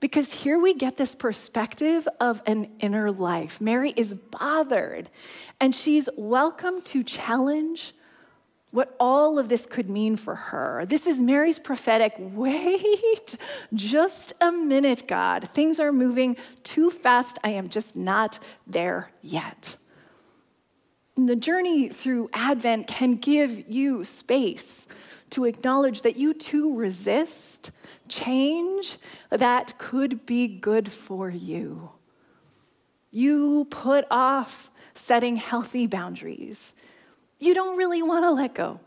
Because 0.00 0.32
here 0.32 0.58
we 0.58 0.74
get 0.74 0.96
this 0.96 1.14
perspective 1.14 2.08
of 2.18 2.42
an 2.46 2.68
inner 2.80 3.12
life. 3.12 3.60
Mary 3.60 3.92
is 3.96 4.14
bothered, 4.14 5.10
and 5.60 5.74
she's 5.74 6.08
welcome 6.16 6.82
to 6.82 7.04
challenge 7.04 7.94
what 8.72 8.96
all 8.98 9.38
of 9.38 9.48
this 9.48 9.66
could 9.66 9.88
mean 9.88 10.16
for 10.16 10.34
her. 10.34 10.84
This 10.86 11.06
is 11.06 11.20
Mary's 11.20 11.58
prophetic 11.58 12.14
wait, 12.18 13.36
just 13.74 14.32
a 14.40 14.50
minute, 14.50 15.06
God. 15.06 15.48
Things 15.50 15.78
are 15.78 15.92
moving 15.92 16.36
too 16.64 16.90
fast. 16.90 17.38
I 17.44 17.50
am 17.50 17.68
just 17.68 17.94
not 17.94 18.38
there 18.66 19.10
yet. 19.20 19.76
The 21.16 21.36
journey 21.36 21.88
through 21.88 22.30
Advent 22.32 22.86
can 22.86 23.16
give 23.16 23.70
you 23.70 24.02
space 24.02 24.86
to 25.30 25.44
acknowledge 25.44 26.02
that 26.02 26.16
you 26.16 26.34
too 26.34 26.74
resist 26.76 27.70
change 28.08 28.98
that 29.30 29.78
could 29.78 30.26
be 30.26 30.48
good 30.48 30.90
for 30.90 31.30
you. 31.30 31.90
You 33.10 33.66
put 33.70 34.06
off 34.10 34.70
setting 34.94 35.36
healthy 35.36 35.86
boundaries. 35.86 36.74
You 37.38 37.54
don't 37.54 37.76
really 37.76 38.02
want 38.02 38.24
to 38.24 38.30
let 38.30 38.54
go 38.54 38.80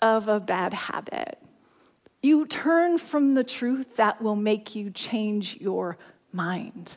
of 0.00 0.28
a 0.28 0.40
bad 0.40 0.74
habit. 0.74 1.38
You 2.22 2.46
turn 2.46 2.98
from 2.98 3.34
the 3.34 3.44
truth 3.44 3.96
that 3.96 4.22
will 4.22 4.36
make 4.36 4.74
you 4.74 4.90
change 4.90 5.60
your 5.60 5.98
mind. 6.32 6.96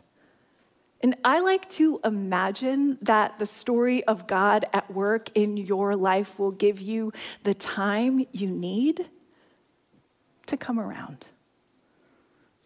And 1.02 1.16
I 1.24 1.40
like 1.40 1.70
to 1.72 2.00
imagine 2.04 2.98
that 3.02 3.38
the 3.38 3.46
story 3.46 4.04
of 4.06 4.26
God 4.26 4.66
at 4.74 4.92
work 4.92 5.30
in 5.36 5.56
your 5.56 5.96
life 5.96 6.40
will 6.40 6.52
give 6.52 6.82
you 6.82 7.14
the 7.44 7.54
time 7.54 8.26
you 8.32 8.48
need 8.48 9.08
to 10.48 10.58
come 10.58 10.80
around. 10.80 11.28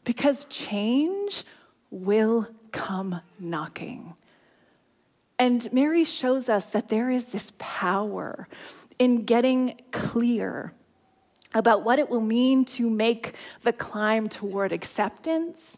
Because 0.04 0.46
change 0.46 1.44
will 1.90 2.48
come 2.72 3.22
knocking. 3.38 4.14
And 5.38 5.72
Mary 5.74 6.06
shows 6.06 6.48
us 6.48 6.70
that 6.70 6.90
there 6.90 7.10
is 7.10 7.28
this 7.28 7.52
power 7.58 8.48
in 8.98 9.26
getting 9.26 9.80
clear 9.92 10.74
about 11.54 11.84
what 11.84 12.00
it 12.00 12.10
will 12.10 12.22
mean 12.22 12.64
to 12.64 12.90
make 12.90 13.34
the 13.64 13.74
climb 13.74 14.30
toward 14.30 14.72
acceptance 14.72 15.78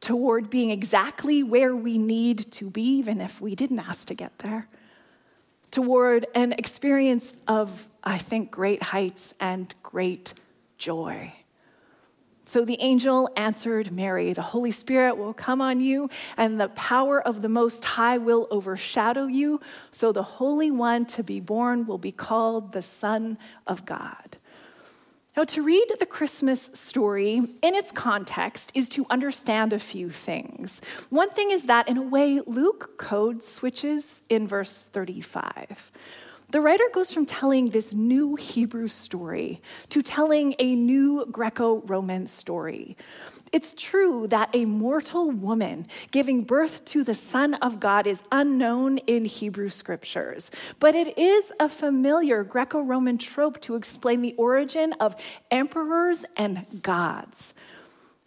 toward 0.00 0.50
being 0.50 0.70
exactly 0.70 1.42
where 1.42 1.74
we 1.74 1.98
need 1.98 2.50
to 2.52 2.70
be, 2.70 2.82
even 2.98 3.20
if 3.20 3.40
we 3.40 3.54
didn't 3.54 3.80
ask 3.80 4.06
to 4.08 4.14
get 4.14 4.38
there, 4.40 4.68
toward 5.70 6.26
an 6.34 6.52
experience 6.52 7.34
of, 7.46 7.88
I 8.02 8.18
think, 8.18 8.50
great 8.50 8.82
heights 8.82 9.34
and 9.40 9.74
great 9.82 10.34
joy. 10.78 11.34
So 12.48 12.64
the 12.64 12.80
angel 12.80 13.28
answered 13.36 13.92
Mary, 13.92 14.32
The 14.32 14.40
Holy 14.40 14.70
Spirit 14.70 15.18
will 15.18 15.34
come 15.34 15.60
on 15.60 15.80
you, 15.80 16.08
and 16.34 16.58
the 16.58 16.70
power 16.70 17.20
of 17.20 17.42
the 17.42 17.48
Most 17.50 17.84
High 17.84 18.16
will 18.16 18.48
overshadow 18.50 19.26
you. 19.26 19.60
So 19.90 20.12
the 20.12 20.22
Holy 20.22 20.70
One 20.70 21.04
to 21.06 21.22
be 21.22 21.40
born 21.40 21.84
will 21.84 21.98
be 21.98 22.10
called 22.10 22.72
the 22.72 22.80
Son 22.80 23.36
of 23.66 23.84
God. 23.84 24.37
Now, 25.38 25.44
to 25.44 25.62
read 25.62 25.86
the 26.00 26.04
Christmas 26.04 26.68
story 26.72 27.36
in 27.36 27.74
its 27.76 27.92
context 27.92 28.72
is 28.74 28.88
to 28.88 29.06
understand 29.08 29.72
a 29.72 29.78
few 29.78 30.10
things. 30.10 30.80
One 31.10 31.30
thing 31.30 31.52
is 31.52 31.66
that, 31.66 31.86
in 31.86 31.96
a 31.96 32.02
way, 32.02 32.40
Luke 32.44 32.98
code 32.98 33.44
switches 33.44 34.24
in 34.28 34.48
verse 34.48 34.90
35. 34.92 35.92
The 36.50 36.62
writer 36.62 36.84
goes 36.94 37.10
from 37.10 37.26
telling 37.26 37.70
this 37.70 37.92
new 37.92 38.34
Hebrew 38.34 38.88
story 38.88 39.60
to 39.90 40.00
telling 40.00 40.54
a 40.58 40.74
new 40.74 41.26
Greco 41.30 41.82
Roman 41.82 42.26
story. 42.26 42.96
It's 43.52 43.74
true 43.74 44.26
that 44.28 44.48
a 44.54 44.64
mortal 44.64 45.30
woman 45.30 45.86
giving 46.10 46.44
birth 46.44 46.86
to 46.86 47.04
the 47.04 47.14
Son 47.14 47.52
of 47.54 47.80
God 47.80 48.06
is 48.06 48.22
unknown 48.32 48.96
in 48.98 49.26
Hebrew 49.26 49.68
scriptures, 49.68 50.50
but 50.80 50.94
it 50.94 51.18
is 51.18 51.52
a 51.60 51.68
familiar 51.68 52.44
Greco 52.44 52.80
Roman 52.80 53.18
trope 53.18 53.60
to 53.62 53.74
explain 53.74 54.22
the 54.22 54.34
origin 54.38 54.94
of 54.94 55.16
emperors 55.50 56.24
and 56.34 56.82
gods. 56.82 57.52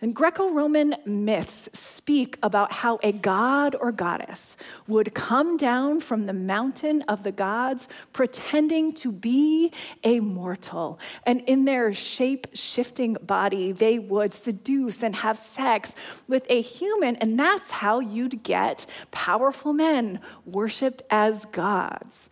And 0.02 0.16
Greco 0.16 0.50
Roman 0.50 0.96
myths 1.06 1.70
speak 1.74 2.40
about 2.42 2.74
how 2.74 3.00
a 3.04 3.12
god 3.12 3.76
or 3.80 3.92
goddess 3.92 4.58
would 4.88 5.14
come 5.14 5.58
down 5.58 6.00
from 6.00 6.26
the 6.26 6.34
mountain 6.34 7.04
of 7.04 7.22
the 7.22 7.32
gods 7.32 7.88
pretending 8.12 8.94
to 8.94 9.12
be 9.12 9.72
a 10.04 10.20
mortal. 10.20 11.00
And 11.24 11.42
in 11.42 11.66
their 11.66 11.94
shape 11.94 12.48
shifting 12.54 13.16
body, 13.22 13.72
they 13.72 14.00
would 14.00 14.34
seduce 14.34 15.04
and 15.04 15.16
have 15.18 15.38
sex 15.38 15.94
with 16.28 16.48
a 16.50 16.62
human. 16.62 17.16
And 17.18 17.38
that's 17.38 17.70
how 17.70 18.00
you'd 18.00 18.42
get 18.42 18.88
powerful 19.12 19.72
men 19.72 20.20
worshiped 20.46 21.04
as 21.12 21.46
gods. 21.46 22.32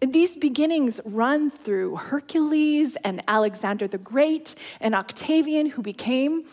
These 0.00 0.36
beginnings 0.36 1.00
run 1.06 1.50
through 1.50 1.96
Hercules 1.96 2.96
and 3.02 3.22
Alexander 3.26 3.88
the 3.88 3.98
Great 3.98 4.54
and 4.78 4.94
Octavian, 4.94 5.70
who 5.70 5.82
became 5.82 6.44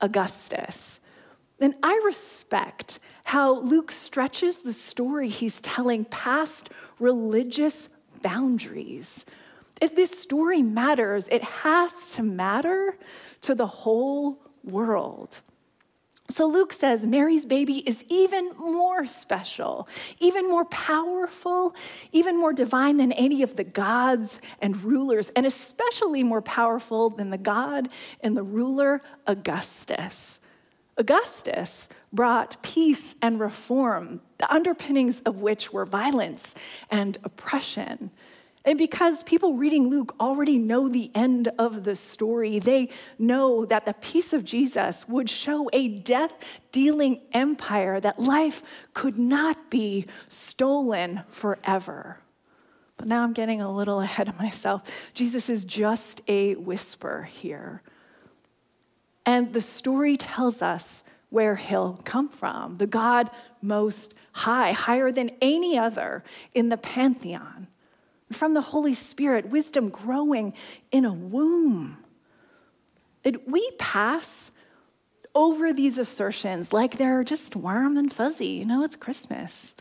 Augustus. 0.00 1.00
And 1.60 1.74
I 1.82 2.00
respect 2.04 2.98
how 3.24 3.60
Luke 3.60 3.90
stretches 3.90 4.62
the 4.62 4.72
story 4.72 5.28
he's 5.28 5.60
telling 5.60 6.04
past 6.04 6.70
religious 6.98 7.88
boundaries. 8.22 9.24
If 9.80 9.96
this 9.96 10.18
story 10.18 10.62
matters, 10.62 11.28
it 11.28 11.42
has 11.42 12.12
to 12.12 12.22
matter 12.22 12.96
to 13.42 13.54
the 13.54 13.66
whole 13.66 14.40
world. 14.62 15.40
So 16.28 16.46
Luke 16.46 16.72
says 16.72 17.06
Mary's 17.06 17.46
baby 17.46 17.78
is 17.88 18.04
even 18.08 18.50
more 18.58 19.06
special, 19.06 19.88
even 20.18 20.48
more 20.48 20.64
powerful, 20.64 21.74
even 22.10 22.36
more 22.36 22.52
divine 22.52 22.96
than 22.96 23.12
any 23.12 23.42
of 23.42 23.56
the 23.56 23.64
gods 23.64 24.40
and 24.60 24.82
rulers, 24.82 25.30
and 25.30 25.46
especially 25.46 26.24
more 26.24 26.42
powerful 26.42 27.10
than 27.10 27.30
the 27.30 27.38
god 27.38 27.88
and 28.20 28.36
the 28.36 28.42
ruler 28.42 29.02
Augustus. 29.26 30.40
Augustus 30.98 31.88
brought 32.12 32.60
peace 32.62 33.14
and 33.20 33.38
reform, 33.38 34.20
the 34.38 34.52
underpinnings 34.52 35.20
of 35.20 35.40
which 35.40 35.72
were 35.72 35.84
violence 35.84 36.54
and 36.90 37.18
oppression. 37.22 38.10
And 38.66 38.76
because 38.76 39.22
people 39.22 39.54
reading 39.54 39.88
Luke 39.88 40.16
already 40.18 40.58
know 40.58 40.88
the 40.88 41.12
end 41.14 41.48
of 41.56 41.84
the 41.84 41.94
story, 41.94 42.58
they 42.58 42.90
know 43.16 43.64
that 43.64 43.86
the 43.86 43.94
peace 43.94 44.32
of 44.32 44.44
Jesus 44.44 45.08
would 45.08 45.30
show 45.30 45.70
a 45.72 45.86
death 45.86 46.32
dealing 46.72 47.20
empire 47.32 48.00
that 48.00 48.18
life 48.18 48.64
could 48.92 49.18
not 49.18 49.70
be 49.70 50.06
stolen 50.26 51.22
forever. 51.28 52.18
But 52.96 53.06
now 53.06 53.22
I'm 53.22 53.32
getting 53.32 53.62
a 53.62 53.72
little 53.72 54.00
ahead 54.00 54.28
of 54.28 54.36
myself. 54.38 55.12
Jesus 55.14 55.48
is 55.48 55.64
just 55.64 56.20
a 56.26 56.56
whisper 56.56 57.22
here. 57.22 57.82
And 59.24 59.52
the 59.52 59.60
story 59.60 60.16
tells 60.16 60.60
us 60.60 61.04
where 61.30 61.54
he'll 61.54 62.00
come 62.04 62.28
from 62.28 62.78
the 62.78 62.86
God 62.86 63.30
most 63.62 64.12
high, 64.32 64.72
higher 64.72 65.12
than 65.12 65.30
any 65.40 65.78
other 65.78 66.24
in 66.52 66.68
the 66.68 66.76
pantheon. 66.76 67.68
From 68.32 68.54
the 68.54 68.60
Holy 68.60 68.94
Spirit, 68.94 69.48
wisdom 69.50 69.88
growing 69.88 70.52
in 70.90 71.04
a 71.04 71.12
womb. 71.12 71.98
We 73.46 73.70
pass 73.78 74.50
over 75.34 75.72
these 75.72 75.98
assertions 75.98 76.72
like 76.72 76.96
they're 76.96 77.22
just 77.22 77.54
warm 77.54 77.96
and 77.96 78.12
fuzzy. 78.12 78.46
You 78.46 78.64
know, 78.64 78.82
it's 78.82 78.96
Christmas. 78.96 79.74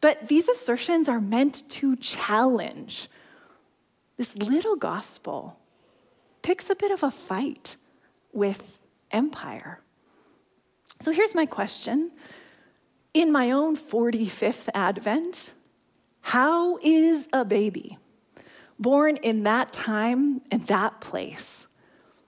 But 0.00 0.28
these 0.28 0.48
assertions 0.48 1.08
are 1.08 1.20
meant 1.20 1.68
to 1.70 1.96
challenge. 1.96 3.08
This 4.16 4.36
little 4.36 4.76
gospel 4.76 5.58
picks 6.42 6.68
a 6.68 6.76
bit 6.76 6.90
of 6.90 7.02
a 7.02 7.10
fight 7.10 7.76
with 8.32 8.80
empire. 9.10 9.80
So 11.00 11.10
here's 11.10 11.34
my 11.34 11.46
question. 11.46 12.12
In 13.14 13.32
my 13.32 13.50
own 13.50 13.76
45th 13.76 14.68
Advent, 14.74 15.54
how 16.24 16.78
is 16.82 17.28
a 17.32 17.44
baby 17.44 17.98
born 18.78 19.16
in 19.16 19.44
that 19.44 19.72
time 19.72 20.42
and 20.50 20.66
that 20.66 21.00
place? 21.00 21.66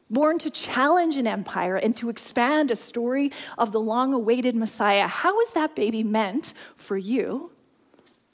Born 0.09 0.39
to 0.39 0.51
challenge 0.51 1.17
an 1.17 1.27
empire 1.27 1.77
and 1.77 1.97
to 1.97 2.09
expand 2.09 2.71
a 2.71 2.77
story 2.77 3.33
of 3.59 3.73
the 3.73 3.81
long 3.81 4.13
awaited 4.13 4.55
Messiah. 4.55 5.09
How 5.09 5.41
is 5.41 5.51
that 5.51 5.75
baby 5.75 6.05
meant 6.05 6.55
for 6.77 6.97
you 6.97 7.51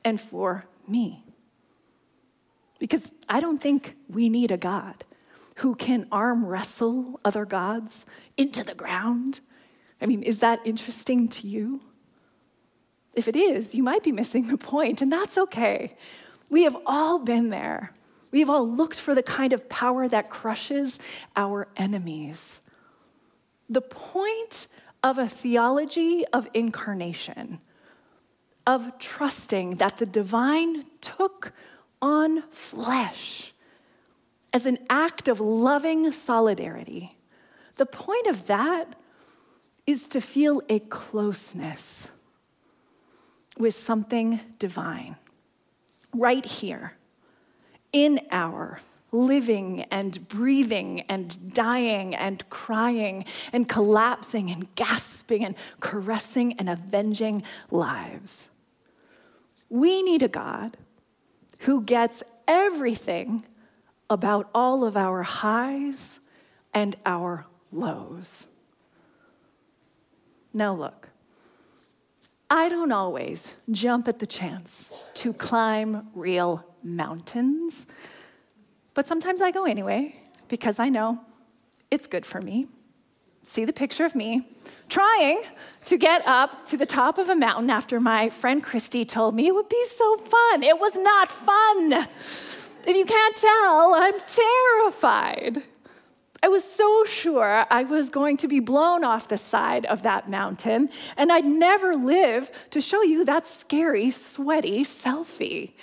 and 0.05 0.21
for 0.21 0.67
me. 0.87 1.25
Because 2.79 3.13
I 3.29 3.41
don't 3.41 3.59
think 3.61 3.97
we 4.09 4.29
need 4.29 4.51
a 4.51 4.57
God 4.57 5.05
who 5.57 5.75
can 5.75 6.07
arm 6.11 6.45
wrestle 6.45 7.21
other 7.25 7.45
gods 7.45 8.05
into 8.37 8.65
the 8.65 8.75
ground. 8.75 9.41
I 10.01 10.07
mean, 10.07 10.23
is 10.23 10.41
that 10.41 10.61
interesting 10.65 11.29
to 11.29 11.47
you? 11.47 11.83
If 13.15 13.29
it 13.29 13.37
is, 13.37 13.75
you 13.75 13.83
might 13.83 14.03
be 14.03 14.13
missing 14.13 14.49
the 14.49 14.59
point, 14.59 15.03
and 15.03 15.13
that's 15.13 15.37
okay. 15.37 15.97
We 16.49 16.65
have 16.65 16.77
all 16.87 17.19
been 17.19 17.51
there. 17.51 17.93
We 18.31 18.41
have 18.41 18.51
all 18.51 18.69
looked 18.69 18.99
for 18.99 19.15
the 19.15 19.23
kind 19.23 19.53
of 19.53 19.69
power 19.69 20.09
that 20.09 20.31
crushes 20.31 20.99
our 21.37 21.69
enemies. 21.77 22.61
The 23.69 23.83
point 23.83 24.67
of 25.03 25.19
a 25.19 25.29
theology 25.29 26.25
of 26.33 26.49
incarnation 26.55 27.61
of 28.67 28.99
trusting 28.99 29.77
that 29.77 29.99
the 29.99 30.07
divine 30.07 30.85
took 31.01 31.53
on 32.01 32.43
flesh 32.51 33.53
as 34.53 34.67
an 34.67 34.79
act 34.89 35.29
of 35.29 35.41
loving 35.41 36.13
solidarity. 36.13 37.17
The 37.77 37.87
point 37.87 38.27
of 38.29 38.47
that 38.47 38.95
is 39.87 40.07
to 40.09 40.21
feel 40.21 40.63
a 40.69 40.79
closeness 40.79 42.12
with 43.59 43.75
something 43.75 44.41
divine 44.59 45.17
right 46.15 46.45
here 46.45 46.95
in 47.93 48.21
our 48.31 48.81
living 49.13 49.83
and 49.91 50.27
breathing 50.29 51.03
and 51.03 51.53
dying 51.53 52.15
and 52.15 52.49
crying 52.49 53.25
and 53.53 53.69
collapsing 53.69 54.51
and 54.51 54.75
gasping 54.75 55.45
and 55.45 55.55
caressing 55.81 56.55
and 56.55 56.69
avenging 56.69 57.43
lives. 57.71 58.49
We 59.69 60.03
need 60.03 60.23
a 60.23 60.29
God 60.29 60.79
who 61.61 61.83
gets 61.83 62.23
everything 62.49 63.45
about 64.09 64.49
all 64.55 64.85
of 64.85 64.97
our 64.97 65.23
highs 65.23 66.19
and 66.75 66.97
our 67.07 67.47
lows. 67.71 68.47
Now, 70.53 70.75
look, 70.75 71.09
I 72.55 72.69
don't 72.69 72.93
always 72.93 73.57
jump 73.71 74.09
at 74.09 74.19
the 74.19 74.27
chance 74.27 74.91
to 75.15 75.33
climb 75.33 76.09
real 76.15 76.63
mountains, 76.83 77.87
but 78.93 79.07
sometimes 79.07 79.41
I 79.41 79.51
go 79.51 79.65
anyway 79.65 80.15
because 80.49 80.79
I 80.79 80.91
know 80.91 81.19
it's 81.91 82.07
good 82.07 82.27
for 82.27 82.43
me 82.43 82.67
see 83.43 83.65
the 83.65 83.73
picture 83.73 84.05
of 84.05 84.15
me 84.15 84.47
trying 84.89 85.43
to 85.87 85.99
get 85.99 86.27
up 86.27 86.65
to 86.67 86.77
the 86.77 86.87
top 86.87 87.19
of 87.19 87.29
a 87.29 87.35
mountain 87.35 87.71
after 87.71 87.99
my 87.99 88.29
friend 88.29 88.63
Christy 88.63 89.05
told 89.05 89.35
me 89.35 89.47
it 89.49 89.55
would 89.55 89.69
be 89.69 89.85
so 89.87 90.17
fun. 90.17 90.63
It 90.63 90.79
was 90.79 90.97
not 90.97 91.33
fun. 91.33 92.07
If 92.87 92.97
you 92.97 93.05
can't 93.05 93.37
tell, 93.37 93.95
I'm 93.95 94.21
terrified. 94.27 95.63
I 96.43 96.49
was 96.49 96.65
so 96.65 97.05
sure 97.05 97.65
I 97.71 97.85
was 97.85 98.11
going 98.11 98.37
to 98.39 98.49
be 98.49 98.59
blown 98.59 99.05
off 99.05 99.29
the 99.29 99.39
side 99.39 99.87
of 99.87 100.03
that 100.03 100.29
mountain, 100.29 100.91
and 101.17 101.31
I'd 101.31 101.45
never 101.45 101.95
live 101.95 102.51
to 102.71 102.81
show 102.81 103.03
you 103.03 103.25
that 103.25 103.47
scary, 103.47 104.11
sweaty 104.11 104.85
selfie. 104.85 105.75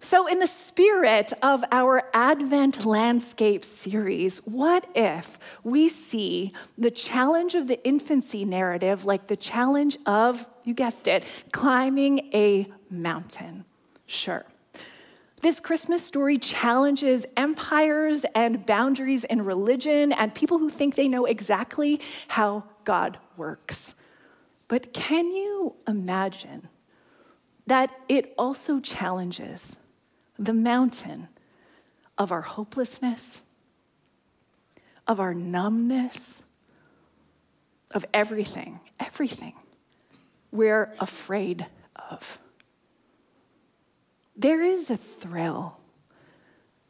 So, 0.00 0.26
in 0.26 0.38
the 0.38 0.46
spirit 0.46 1.32
of 1.42 1.64
our 1.72 2.10
Advent 2.12 2.84
landscape 2.84 3.64
series, 3.64 4.38
what 4.38 4.86
if 4.94 5.38
we 5.62 5.88
see 5.88 6.52
the 6.76 6.90
challenge 6.90 7.54
of 7.54 7.68
the 7.68 7.82
infancy 7.86 8.44
narrative 8.44 9.06
like 9.06 9.28
the 9.28 9.36
challenge 9.36 9.96
of, 10.04 10.46
you 10.64 10.74
guessed 10.74 11.08
it, 11.08 11.24
climbing 11.52 12.30
a 12.34 12.70
mountain? 12.90 13.64
Sure. 14.04 14.44
This 15.44 15.60
Christmas 15.60 16.02
story 16.02 16.38
challenges 16.38 17.26
empires 17.36 18.24
and 18.34 18.64
boundaries 18.64 19.24
in 19.24 19.44
religion 19.44 20.10
and 20.10 20.34
people 20.34 20.58
who 20.58 20.70
think 20.70 20.94
they 20.94 21.06
know 21.06 21.26
exactly 21.26 22.00
how 22.28 22.64
God 22.84 23.18
works. 23.36 23.94
But 24.68 24.94
can 24.94 25.30
you 25.32 25.74
imagine 25.86 26.68
that 27.66 27.90
it 28.08 28.32
also 28.38 28.80
challenges 28.80 29.76
the 30.38 30.54
mountain 30.54 31.28
of 32.16 32.32
our 32.32 32.40
hopelessness, 32.40 33.42
of 35.06 35.20
our 35.20 35.34
numbness, 35.34 36.42
of 37.94 38.06
everything, 38.14 38.80
everything 38.98 39.52
we're 40.50 40.94
afraid 41.00 41.66
of. 42.10 42.38
There 44.36 44.62
is 44.62 44.90
a 44.90 44.96
thrill 44.96 45.78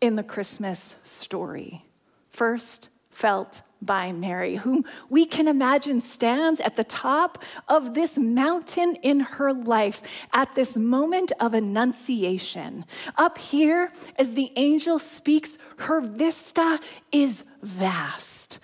in 0.01 0.17
the 0.17 0.23
Christmas 0.23 0.97
story. 1.03 1.85
First, 2.31 2.89
felt 3.11 3.63
by 3.81 4.13
Mary, 4.13 4.57
whom 4.57 4.85
we 5.09 5.27
can 5.27 5.47
imagine 5.47 6.01
stands 6.01 6.61
at 6.61 6.77
the 6.77 6.85
top 6.85 7.43
of 7.69 7.95
this 7.95 8.17
mountain 8.17 8.97
in 8.97 9.21
her 9.21 9.53
life 9.53 10.27
at 10.33 10.55
this 10.55 10.77
moment 10.77 11.33
of 11.39 11.55
annunciation. 11.55 12.85
Up 13.17 13.39
here, 13.39 13.91
as 14.17 14.33
the 14.33 14.51
angel 14.57 14.99
speaks, 14.99 15.59
her 15.79 16.01
vista 16.01 16.81
is 17.13 17.45
vast. 17.63 18.59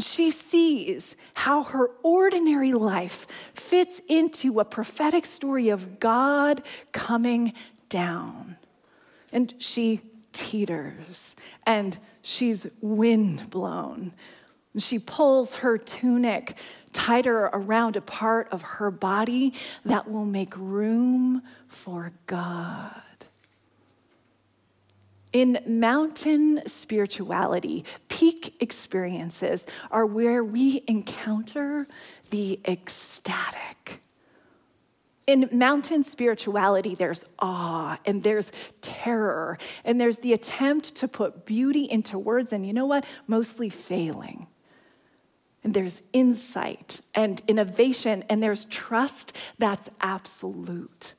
She 0.00 0.30
sees 0.30 1.16
how 1.34 1.64
her 1.64 1.90
ordinary 2.02 2.72
life 2.72 3.26
fits 3.52 4.00
into 4.08 4.60
a 4.60 4.64
prophetic 4.64 5.26
story 5.26 5.68
of 5.68 6.00
God 6.00 6.62
coming 6.92 7.52
down. 7.88 8.56
And 9.32 9.54
she 9.58 10.00
teeters 10.32 11.34
and 11.66 11.98
she's 12.22 12.66
windblown 12.80 14.12
she 14.76 14.98
pulls 14.98 15.56
her 15.56 15.78
tunic 15.78 16.56
tighter 16.92 17.50
around 17.52 17.96
a 17.96 18.00
part 18.00 18.48
of 18.50 18.62
her 18.62 18.90
body 18.90 19.54
that 19.84 20.10
will 20.10 20.24
make 20.24 20.54
room 20.56 21.42
for 21.68 22.12
God. 22.26 23.02
In 25.32 25.60
mountain 25.66 26.62
spirituality, 26.66 27.84
peak 28.08 28.56
experiences 28.60 29.66
are 29.90 30.06
where 30.06 30.42
we 30.42 30.82
encounter 30.88 31.86
the 32.30 32.60
ecstatic. 32.66 34.00
In 35.28 35.48
mountain 35.52 36.02
spirituality, 36.04 36.96
there's 36.96 37.24
awe 37.38 37.98
and 38.06 38.22
there's 38.22 38.50
terror 38.80 39.58
and 39.84 40.00
there's 40.00 40.16
the 40.16 40.32
attempt 40.32 40.96
to 40.96 41.06
put 41.06 41.44
beauty 41.44 41.84
into 41.88 42.18
words, 42.18 42.52
and 42.52 42.66
you 42.66 42.72
know 42.72 42.86
what? 42.86 43.04
Mostly 43.28 43.68
failing 43.68 44.48
and 45.64 45.74
there's 45.74 46.02
insight 46.12 47.02
and 47.14 47.42
innovation, 47.46 48.24
and 48.30 48.42
there's 48.42 48.64
trust 48.66 49.34
that's 49.58 49.90
absolute. 50.00 51.14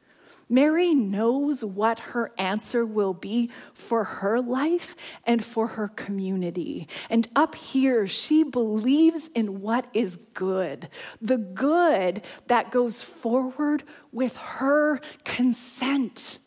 Mary 0.50 0.96
knows 0.96 1.64
what 1.64 2.00
her 2.00 2.32
answer 2.38 2.84
will 2.84 3.14
be 3.14 3.52
for 3.72 4.04
her 4.04 4.42
life 4.42 4.96
and 5.24 5.46
for 5.46 5.68
her 5.68 5.88
community. 5.88 6.88
And 7.10 7.28
up 7.36 7.54
here, 7.54 8.08
she 8.08 8.44
believes 8.44 9.30
in 9.36 9.62
what 9.62 9.88
is 9.94 10.16
good, 10.34 10.90
the 11.22 11.38
good 11.38 12.24
that 12.48 12.72
goes 12.72 13.04
forward 13.04 13.84
with 14.12 14.36
her 14.38 15.00
consent. 15.24 16.40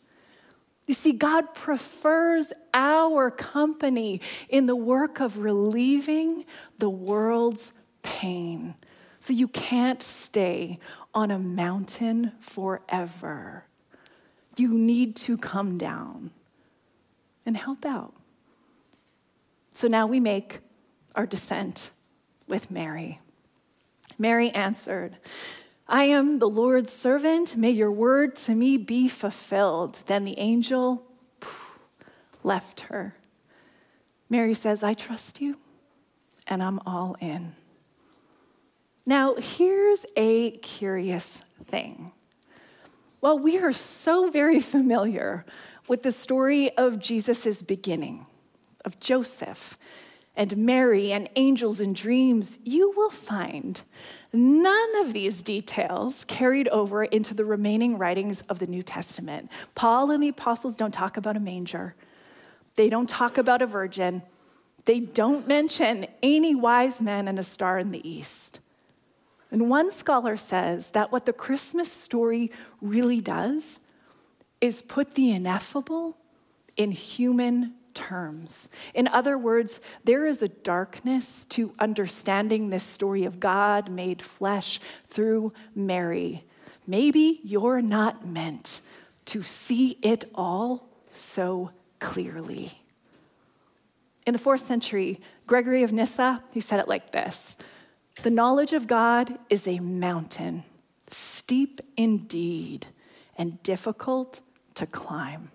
You 0.85 0.93
see, 0.93 1.13
God 1.13 1.53
prefers 1.53 2.51
our 2.73 3.31
company 3.31 4.19
in 4.49 4.65
the 4.65 4.75
work 4.75 5.21
of 5.21 5.37
relieving 5.37 6.43
the 6.77 6.89
world's 6.89 7.71
pain. 8.01 8.75
So 9.21 9.31
you 9.31 9.47
can't 9.47 10.03
stay 10.03 10.79
on 11.13 11.31
a 11.31 11.39
mountain 11.39 12.33
forever. 12.41 13.65
You 14.55 14.77
need 14.77 15.15
to 15.17 15.37
come 15.37 15.77
down 15.77 16.31
and 17.45 17.57
help 17.57 17.85
out. 17.85 18.13
So 19.73 19.87
now 19.87 20.05
we 20.05 20.19
make 20.19 20.59
our 21.15 21.25
descent 21.25 21.91
with 22.47 22.69
Mary. 22.69 23.19
Mary 24.17 24.51
answered, 24.51 25.17
I 25.87 26.05
am 26.05 26.39
the 26.39 26.49
Lord's 26.49 26.91
servant. 26.91 27.55
May 27.55 27.71
your 27.71 27.91
word 27.91 28.35
to 28.37 28.55
me 28.55 28.77
be 28.77 29.09
fulfilled. 29.09 29.99
Then 30.05 30.23
the 30.23 30.39
angel 30.39 31.03
left 32.43 32.81
her. 32.81 33.15
Mary 34.29 34.53
says, 34.53 34.83
I 34.83 34.93
trust 34.93 35.41
you, 35.41 35.57
and 36.47 36.63
I'm 36.63 36.79
all 36.85 37.15
in. 37.19 37.55
Now, 39.05 39.35
here's 39.35 40.05
a 40.15 40.51
curious 40.51 41.41
thing. 41.65 42.13
Well, 43.23 43.39
we 43.39 43.57
are 43.57 43.71
so 43.71 44.29
very 44.29 44.59
familiar 44.59 45.45
with 45.87 46.03
the 46.03 46.11
story 46.11 46.75
of 46.75 46.99
Jesus' 46.99 47.61
beginning, 47.61 48.25
of 48.83 48.99
Joseph 48.99 49.77
and 50.35 50.57
Mary 50.57 51.13
and 51.13 51.29
angels 51.37 51.79
and 51.79 51.95
dreams, 51.95 52.59
you 52.65 52.91
will 52.91 53.11
find 53.11 53.81
none 54.33 54.95
of 54.97 55.13
these 55.13 55.41
details 55.41 56.25
carried 56.25 56.67
over 56.67 57.05
into 57.05 57.33
the 57.33 57.45
remaining 57.45 57.97
writings 57.97 58.41
of 58.49 58.59
the 58.59 58.67
New 58.67 58.83
Testament. 58.83 59.49
Paul 59.73 60.11
and 60.11 60.21
the 60.21 60.27
apostles 60.27 60.75
don't 60.75 60.93
talk 60.93 61.15
about 61.15 61.37
a 61.37 61.39
manger, 61.39 61.95
they 62.75 62.89
don't 62.89 63.07
talk 63.07 63.37
about 63.37 63.61
a 63.61 63.65
virgin, 63.65 64.21
they 64.83 64.99
don't 64.99 65.47
mention 65.47 66.07
any 66.21 66.55
wise 66.55 67.01
men 67.01 67.29
and 67.29 67.39
a 67.39 67.43
star 67.43 67.79
in 67.79 67.87
the 67.87 68.05
east. 68.05 68.59
And 69.53 69.69
one 69.69 69.91
scholar 69.91 70.35
says 70.35 70.89
that 70.91 71.11
what 71.11 71.27
the 71.27 71.31
Christmas 71.31 71.89
story 71.89 72.51
really 72.81 73.21
does 73.21 73.79
is 74.59 74.81
put 74.81 75.13
the 75.13 75.29
ineffable 75.29 76.17
in 76.75 76.89
human 76.89 77.75
terms. 77.93 78.67
In 78.95 79.07
other 79.07 79.37
words, 79.37 79.79
there 80.05 80.25
is 80.25 80.41
a 80.41 80.47
darkness 80.47 81.45
to 81.49 81.71
understanding 81.77 82.71
this 82.71 82.83
story 82.83 83.25
of 83.25 83.39
God 83.39 83.91
made 83.91 84.23
flesh 84.23 84.79
through 85.07 85.53
Mary. 85.75 86.43
Maybe 86.87 87.39
you're 87.43 87.83
not 87.83 88.25
meant 88.25 88.81
to 89.25 89.43
see 89.43 89.99
it 90.01 90.25
all 90.33 90.89
so 91.11 91.69
clearly. 91.99 92.71
In 94.25 94.33
the 94.33 94.39
fourth 94.39 94.65
century, 94.65 95.21
Gregory 95.45 95.83
of 95.83 95.93
Nyssa, 95.93 96.41
he 96.51 96.59
said 96.59 96.79
it 96.79 96.87
like 96.87 97.11
this 97.11 97.55
The 98.21 98.29
knowledge 98.29 98.73
of 98.73 98.87
God 98.87 99.37
is 99.49 99.67
a 99.67 99.79
mountain, 99.79 100.63
steep 101.07 101.81
indeed, 101.97 102.87
and 103.37 103.61
difficult 103.63 104.41
to 104.75 104.85
climb. 104.85 105.51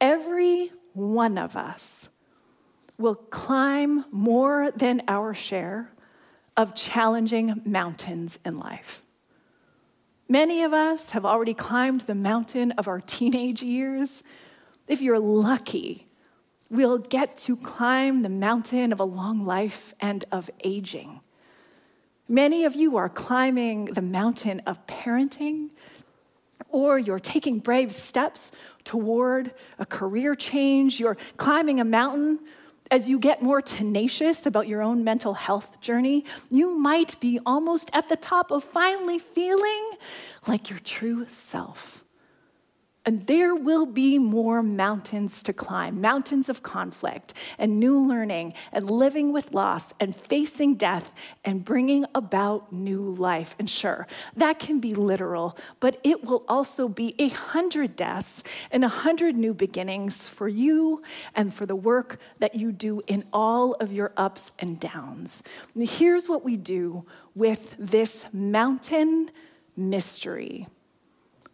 Every 0.00 0.72
one 0.92 1.38
of 1.38 1.56
us 1.56 2.08
will 2.98 3.14
climb 3.14 4.04
more 4.10 4.70
than 4.70 5.02
our 5.08 5.34
share 5.34 5.92
of 6.56 6.74
challenging 6.74 7.62
mountains 7.64 8.38
in 8.44 8.58
life. 8.58 9.02
Many 10.28 10.62
of 10.62 10.72
us 10.72 11.10
have 11.10 11.24
already 11.24 11.54
climbed 11.54 12.02
the 12.02 12.14
mountain 12.14 12.72
of 12.72 12.88
our 12.88 13.00
teenage 13.00 13.62
years. 13.62 14.22
If 14.88 15.00
you're 15.00 15.20
lucky, 15.20 16.05
we'll 16.70 16.98
get 16.98 17.36
to 17.38 17.56
climb 17.56 18.20
the 18.20 18.28
mountain 18.28 18.92
of 18.92 19.00
a 19.00 19.04
long 19.04 19.44
life 19.44 19.94
and 20.00 20.24
of 20.32 20.50
aging. 20.64 21.20
Many 22.28 22.64
of 22.64 22.74
you 22.74 22.96
are 22.96 23.08
climbing 23.08 23.86
the 23.86 24.02
mountain 24.02 24.60
of 24.66 24.84
parenting 24.86 25.70
or 26.68 26.98
you're 26.98 27.20
taking 27.20 27.60
brave 27.60 27.92
steps 27.92 28.50
toward 28.84 29.52
a 29.78 29.86
career 29.86 30.34
change, 30.34 30.98
you're 30.98 31.16
climbing 31.36 31.78
a 31.78 31.84
mountain 31.84 32.40
as 32.90 33.08
you 33.08 33.18
get 33.18 33.42
more 33.42 33.60
tenacious 33.60 34.46
about 34.46 34.68
your 34.68 34.82
own 34.82 35.02
mental 35.02 35.34
health 35.34 35.80
journey, 35.80 36.24
you 36.50 36.78
might 36.78 37.18
be 37.20 37.40
almost 37.44 37.90
at 37.92 38.08
the 38.08 38.16
top 38.16 38.50
of 38.50 38.62
finally 38.62 39.18
feeling 39.18 39.90
like 40.46 40.70
your 40.70 40.78
true 40.80 41.26
self. 41.30 42.04
And 43.06 43.24
there 43.28 43.54
will 43.54 43.86
be 43.86 44.18
more 44.18 44.64
mountains 44.64 45.44
to 45.44 45.52
climb 45.52 46.00
mountains 46.00 46.48
of 46.48 46.64
conflict 46.64 47.34
and 47.56 47.78
new 47.78 48.04
learning 48.04 48.54
and 48.72 48.90
living 48.90 49.32
with 49.32 49.54
loss 49.54 49.94
and 50.00 50.14
facing 50.14 50.74
death 50.74 51.12
and 51.44 51.64
bringing 51.64 52.04
about 52.16 52.72
new 52.72 53.00
life. 53.00 53.54
And 53.60 53.70
sure, 53.70 54.08
that 54.36 54.58
can 54.58 54.80
be 54.80 54.96
literal, 54.96 55.56
but 55.78 56.00
it 56.02 56.24
will 56.24 56.44
also 56.48 56.88
be 56.88 57.14
a 57.20 57.28
hundred 57.28 57.94
deaths 57.94 58.42
and 58.72 58.84
a 58.84 58.88
hundred 58.88 59.36
new 59.36 59.54
beginnings 59.54 60.28
for 60.28 60.48
you 60.48 61.04
and 61.36 61.54
for 61.54 61.64
the 61.64 61.76
work 61.76 62.18
that 62.40 62.56
you 62.56 62.72
do 62.72 63.02
in 63.06 63.22
all 63.32 63.74
of 63.74 63.92
your 63.92 64.12
ups 64.16 64.50
and 64.58 64.80
downs. 64.80 65.44
And 65.76 65.88
here's 65.88 66.28
what 66.28 66.44
we 66.44 66.56
do 66.56 67.06
with 67.36 67.76
this 67.78 68.26
mountain 68.32 69.30
mystery 69.76 70.66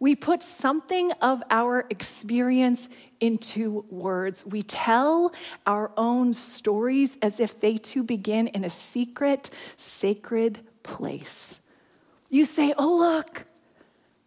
we 0.03 0.17
put 0.17 0.43
something 0.43 1.13
of 1.21 1.41
our 1.49 1.85
experience 1.89 2.89
into 3.21 3.85
words. 3.89 4.45
We 4.45 4.61
tell 4.61 5.31
our 5.65 5.93
own 5.95 6.33
stories 6.33 7.17
as 7.21 7.39
if 7.39 7.61
they 7.61 7.77
too 7.77 8.03
begin 8.03 8.47
in 8.47 8.65
a 8.65 8.69
secret, 8.69 9.49
sacred 9.77 10.59
place. 10.83 11.57
You 12.29 12.43
say, 12.43 12.73
Oh, 12.77 12.97
look, 12.97 13.45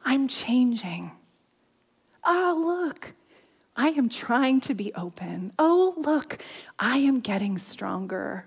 I'm 0.03 0.29
changing. 0.29 1.11
Oh, 2.25 2.83
look, 2.87 3.13
I 3.77 3.89
am 3.89 4.09
trying 4.09 4.63
to 4.63 4.73
be 4.73 4.95
open. 4.95 5.53
Oh, 5.59 5.93
look, 5.99 6.39
I 6.79 7.01
am 7.01 7.21
getting 7.21 7.59
stronger. 7.59 8.47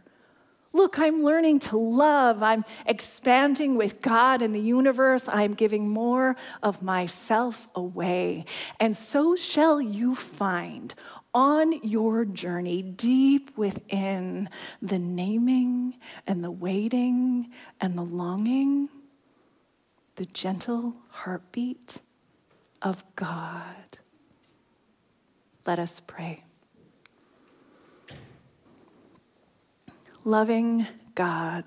Look, 0.71 0.99
I'm 0.99 1.23
learning 1.23 1.60
to 1.60 1.77
love. 1.77 2.43
I'm 2.43 2.63
expanding 2.86 3.75
with 3.75 4.01
God 4.01 4.41
and 4.41 4.53
the 4.53 4.60
universe. 4.60 5.27
I'm 5.27 5.55
giving 5.55 5.89
more 5.89 6.36
of 6.62 6.84
myself 6.84 7.67
away. 7.73 8.45
And 8.79 8.95
so 8.95 9.36
shall 9.36 9.82
you 9.82 10.13
find 10.13 10.93
on 11.34 11.73
your 11.84 12.25
journey 12.25 12.82
deep 12.82 13.58
within 13.58 14.49
the 14.82 14.99
naming 14.99 15.95
and 16.25 16.43
the 16.43 16.51
waiting 16.51 17.49
and 17.82 17.97
the 17.97 18.03
longing, 18.03 18.89
the 20.15 20.25
gentle 20.25 20.95
heartbeat 21.10 21.99
of 22.82 23.03
God. 23.15 23.97
Let 25.65 25.79
us 25.79 26.01
pray. 26.05 26.43
Loving 30.23 30.88
God. 31.15 31.63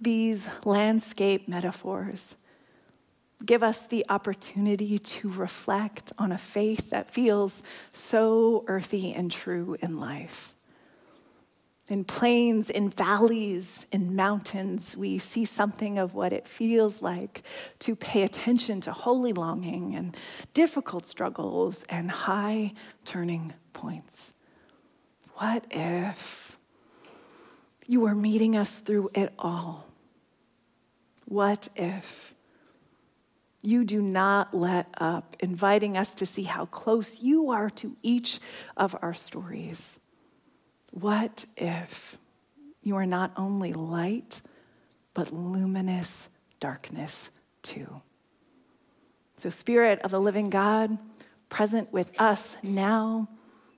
These 0.00 0.48
landscape 0.64 1.48
metaphors 1.48 2.36
give 3.44 3.62
us 3.62 3.86
the 3.86 4.04
opportunity 4.08 4.98
to 4.98 5.28
reflect 5.30 6.12
on 6.18 6.32
a 6.32 6.38
faith 6.38 6.90
that 6.90 7.12
feels 7.12 7.62
so 7.92 8.64
earthy 8.66 9.12
and 9.12 9.30
true 9.30 9.76
in 9.80 9.98
life. 9.98 10.54
In 11.88 12.04
plains, 12.04 12.70
in 12.70 12.88
valleys, 12.88 13.86
in 13.90 14.14
mountains, 14.14 14.96
we 14.96 15.18
see 15.18 15.44
something 15.44 15.98
of 15.98 16.14
what 16.14 16.32
it 16.32 16.46
feels 16.46 17.02
like 17.02 17.42
to 17.80 17.96
pay 17.96 18.22
attention 18.22 18.80
to 18.82 18.92
holy 18.92 19.32
longing 19.32 19.94
and 19.94 20.16
difficult 20.54 21.04
struggles 21.06 21.84
and 21.88 22.10
high 22.10 22.72
turning 23.04 23.52
points. 23.72 24.32
What 25.42 25.66
if 25.72 26.56
you 27.88 28.04
are 28.06 28.14
meeting 28.14 28.54
us 28.54 28.78
through 28.78 29.10
it 29.12 29.32
all? 29.40 29.88
What 31.24 31.68
if 31.74 32.32
you 33.60 33.82
do 33.82 34.00
not 34.00 34.54
let 34.54 34.86
up, 34.98 35.36
inviting 35.40 35.96
us 35.96 36.14
to 36.14 36.26
see 36.26 36.44
how 36.44 36.66
close 36.66 37.24
you 37.24 37.50
are 37.50 37.70
to 37.70 37.96
each 38.04 38.38
of 38.76 38.94
our 39.02 39.12
stories? 39.12 39.98
What 40.92 41.44
if 41.56 42.18
you 42.84 42.94
are 42.94 43.04
not 43.04 43.32
only 43.36 43.72
light, 43.72 44.42
but 45.12 45.32
luminous 45.32 46.28
darkness 46.60 47.30
too? 47.64 48.00
So, 49.38 49.50
Spirit 49.50 50.02
of 50.02 50.12
the 50.12 50.20
living 50.20 50.50
God, 50.50 50.98
present 51.48 51.92
with 51.92 52.12
us 52.20 52.56
now 52.62 53.28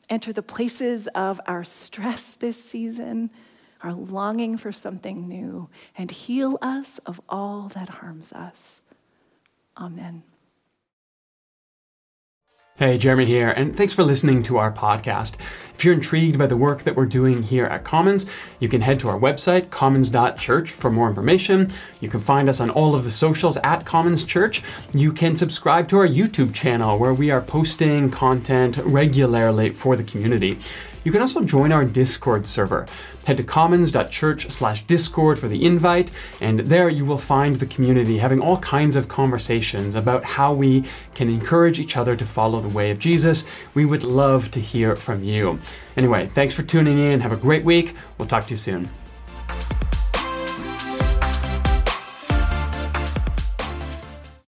enter 0.09 0.33
the 0.33 0.43
places 0.43 1.07
of 1.09 1.41
our 1.47 1.65
stress 1.65 2.31
this 2.33 2.63
season, 2.63 3.31
our 3.83 3.93
longing 3.93 4.57
for 4.57 4.73
something 4.73 5.29
new, 5.29 5.69
and 5.97 6.11
heal 6.11 6.59
us 6.63 6.99
of 7.01 7.21
all 7.29 7.69
that 7.69 7.89
harms 7.89 8.33
us. 8.33 8.81
Amen. 9.77 10.23
Hey, 12.77 12.99
Jeremy 12.99 13.25
here, 13.25 13.51
and 13.51 13.77
thanks 13.77 13.93
for 13.93 14.03
listening 14.03 14.43
to 14.43 14.59
our 14.59 14.73
podcast. 14.73 15.37
If 15.73 15.85
you're 15.85 15.95
intrigued 15.95 16.41
by 16.41 16.49
the 16.49 16.57
work 16.57 16.83
that 16.83 16.97
we're 16.97 17.07
doing 17.07 17.45
here 17.45 17.67
at 17.67 17.85
Commons, 17.85 18.27
you 18.59 18.69
can 18.69 18.81
head 18.81 18.99
to 18.99 19.09
our 19.09 19.17
website, 19.17 19.71
commons.church, 19.71 20.73
for 20.73 20.91
more 20.91 21.09
information. 21.09 21.71
You 22.01 22.09
can 22.09 22.19
find 22.19 22.49
us 22.49 22.59
on 22.59 22.71
all 22.71 22.97
of 22.97 23.05
the 23.05 23.13
socials 23.13 23.57
at 23.59 23.85
Commons 23.85 24.25
Church. 24.25 24.61
You 24.93 25.13
can 25.13 25.37
subscribe 25.37 25.87
to 25.87 25.99
our 25.99 26.09
YouTube 26.09 26.53
channel 26.53 26.99
where 26.99 27.15
we 27.15 27.31
are 27.31 27.41
posting 27.41 28.11
content 28.11 28.79
regularly 28.79 29.71
for 29.71 29.95
the 29.95 30.03
community. 30.03 30.59
You 31.05 31.13
can 31.13 31.21
also 31.21 31.45
join 31.45 31.71
our 31.71 31.85
Discord 31.85 32.47
server. 32.47 32.87
Head 33.27 33.37
to 33.37 33.45
commons.church 33.45 34.51
slash 34.51 34.85
discord 34.87 35.39
for 35.39 35.49
the 35.49 35.65
invite, 35.65 36.11
and 36.41 36.61
there 36.61 36.89
you 36.89 37.05
will 37.05 37.19
find 37.19 37.57
the 37.57 37.67
community 37.67 38.19
having 38.19 38.41
all 38.41 38.59
kinds 38.59 38.97
of 38.97 39.09
conversations 39.09 39.95
about 39.95 40.25
how 40.25 40.53
we 40.53 40.85
can 41.15 41.29
encourage 41.29 41.79
each 41.79 41.97
other 41.97 42.17
to 42.17 42.27
follow 42.27 42.61
the 42.61 42.69
way 42.69 42.91
of 42.91 42.99
Jesus. 42.99 43.45
We 43.75 43.85
would 43.85 44.03
love 44.03 44.51
to 44.53 44.61
hear 44.61 44.97
from 44.97 45.23
you. 45.23 45.59
Anyway, 45.97 46.27
thanks 46.27 46.55
for 46.55 46.63
tuning 46.63 46.99
in. 46.99 47.21
Have 47.21 47.33
a 47.33 47.37
great 47.37 47.65
week. 47.65 47.95
We'll 48.19 48.29
talk 48.29 48.47
to 48.47 48.53
you 48.53 48.59
soon. 48.59 48.89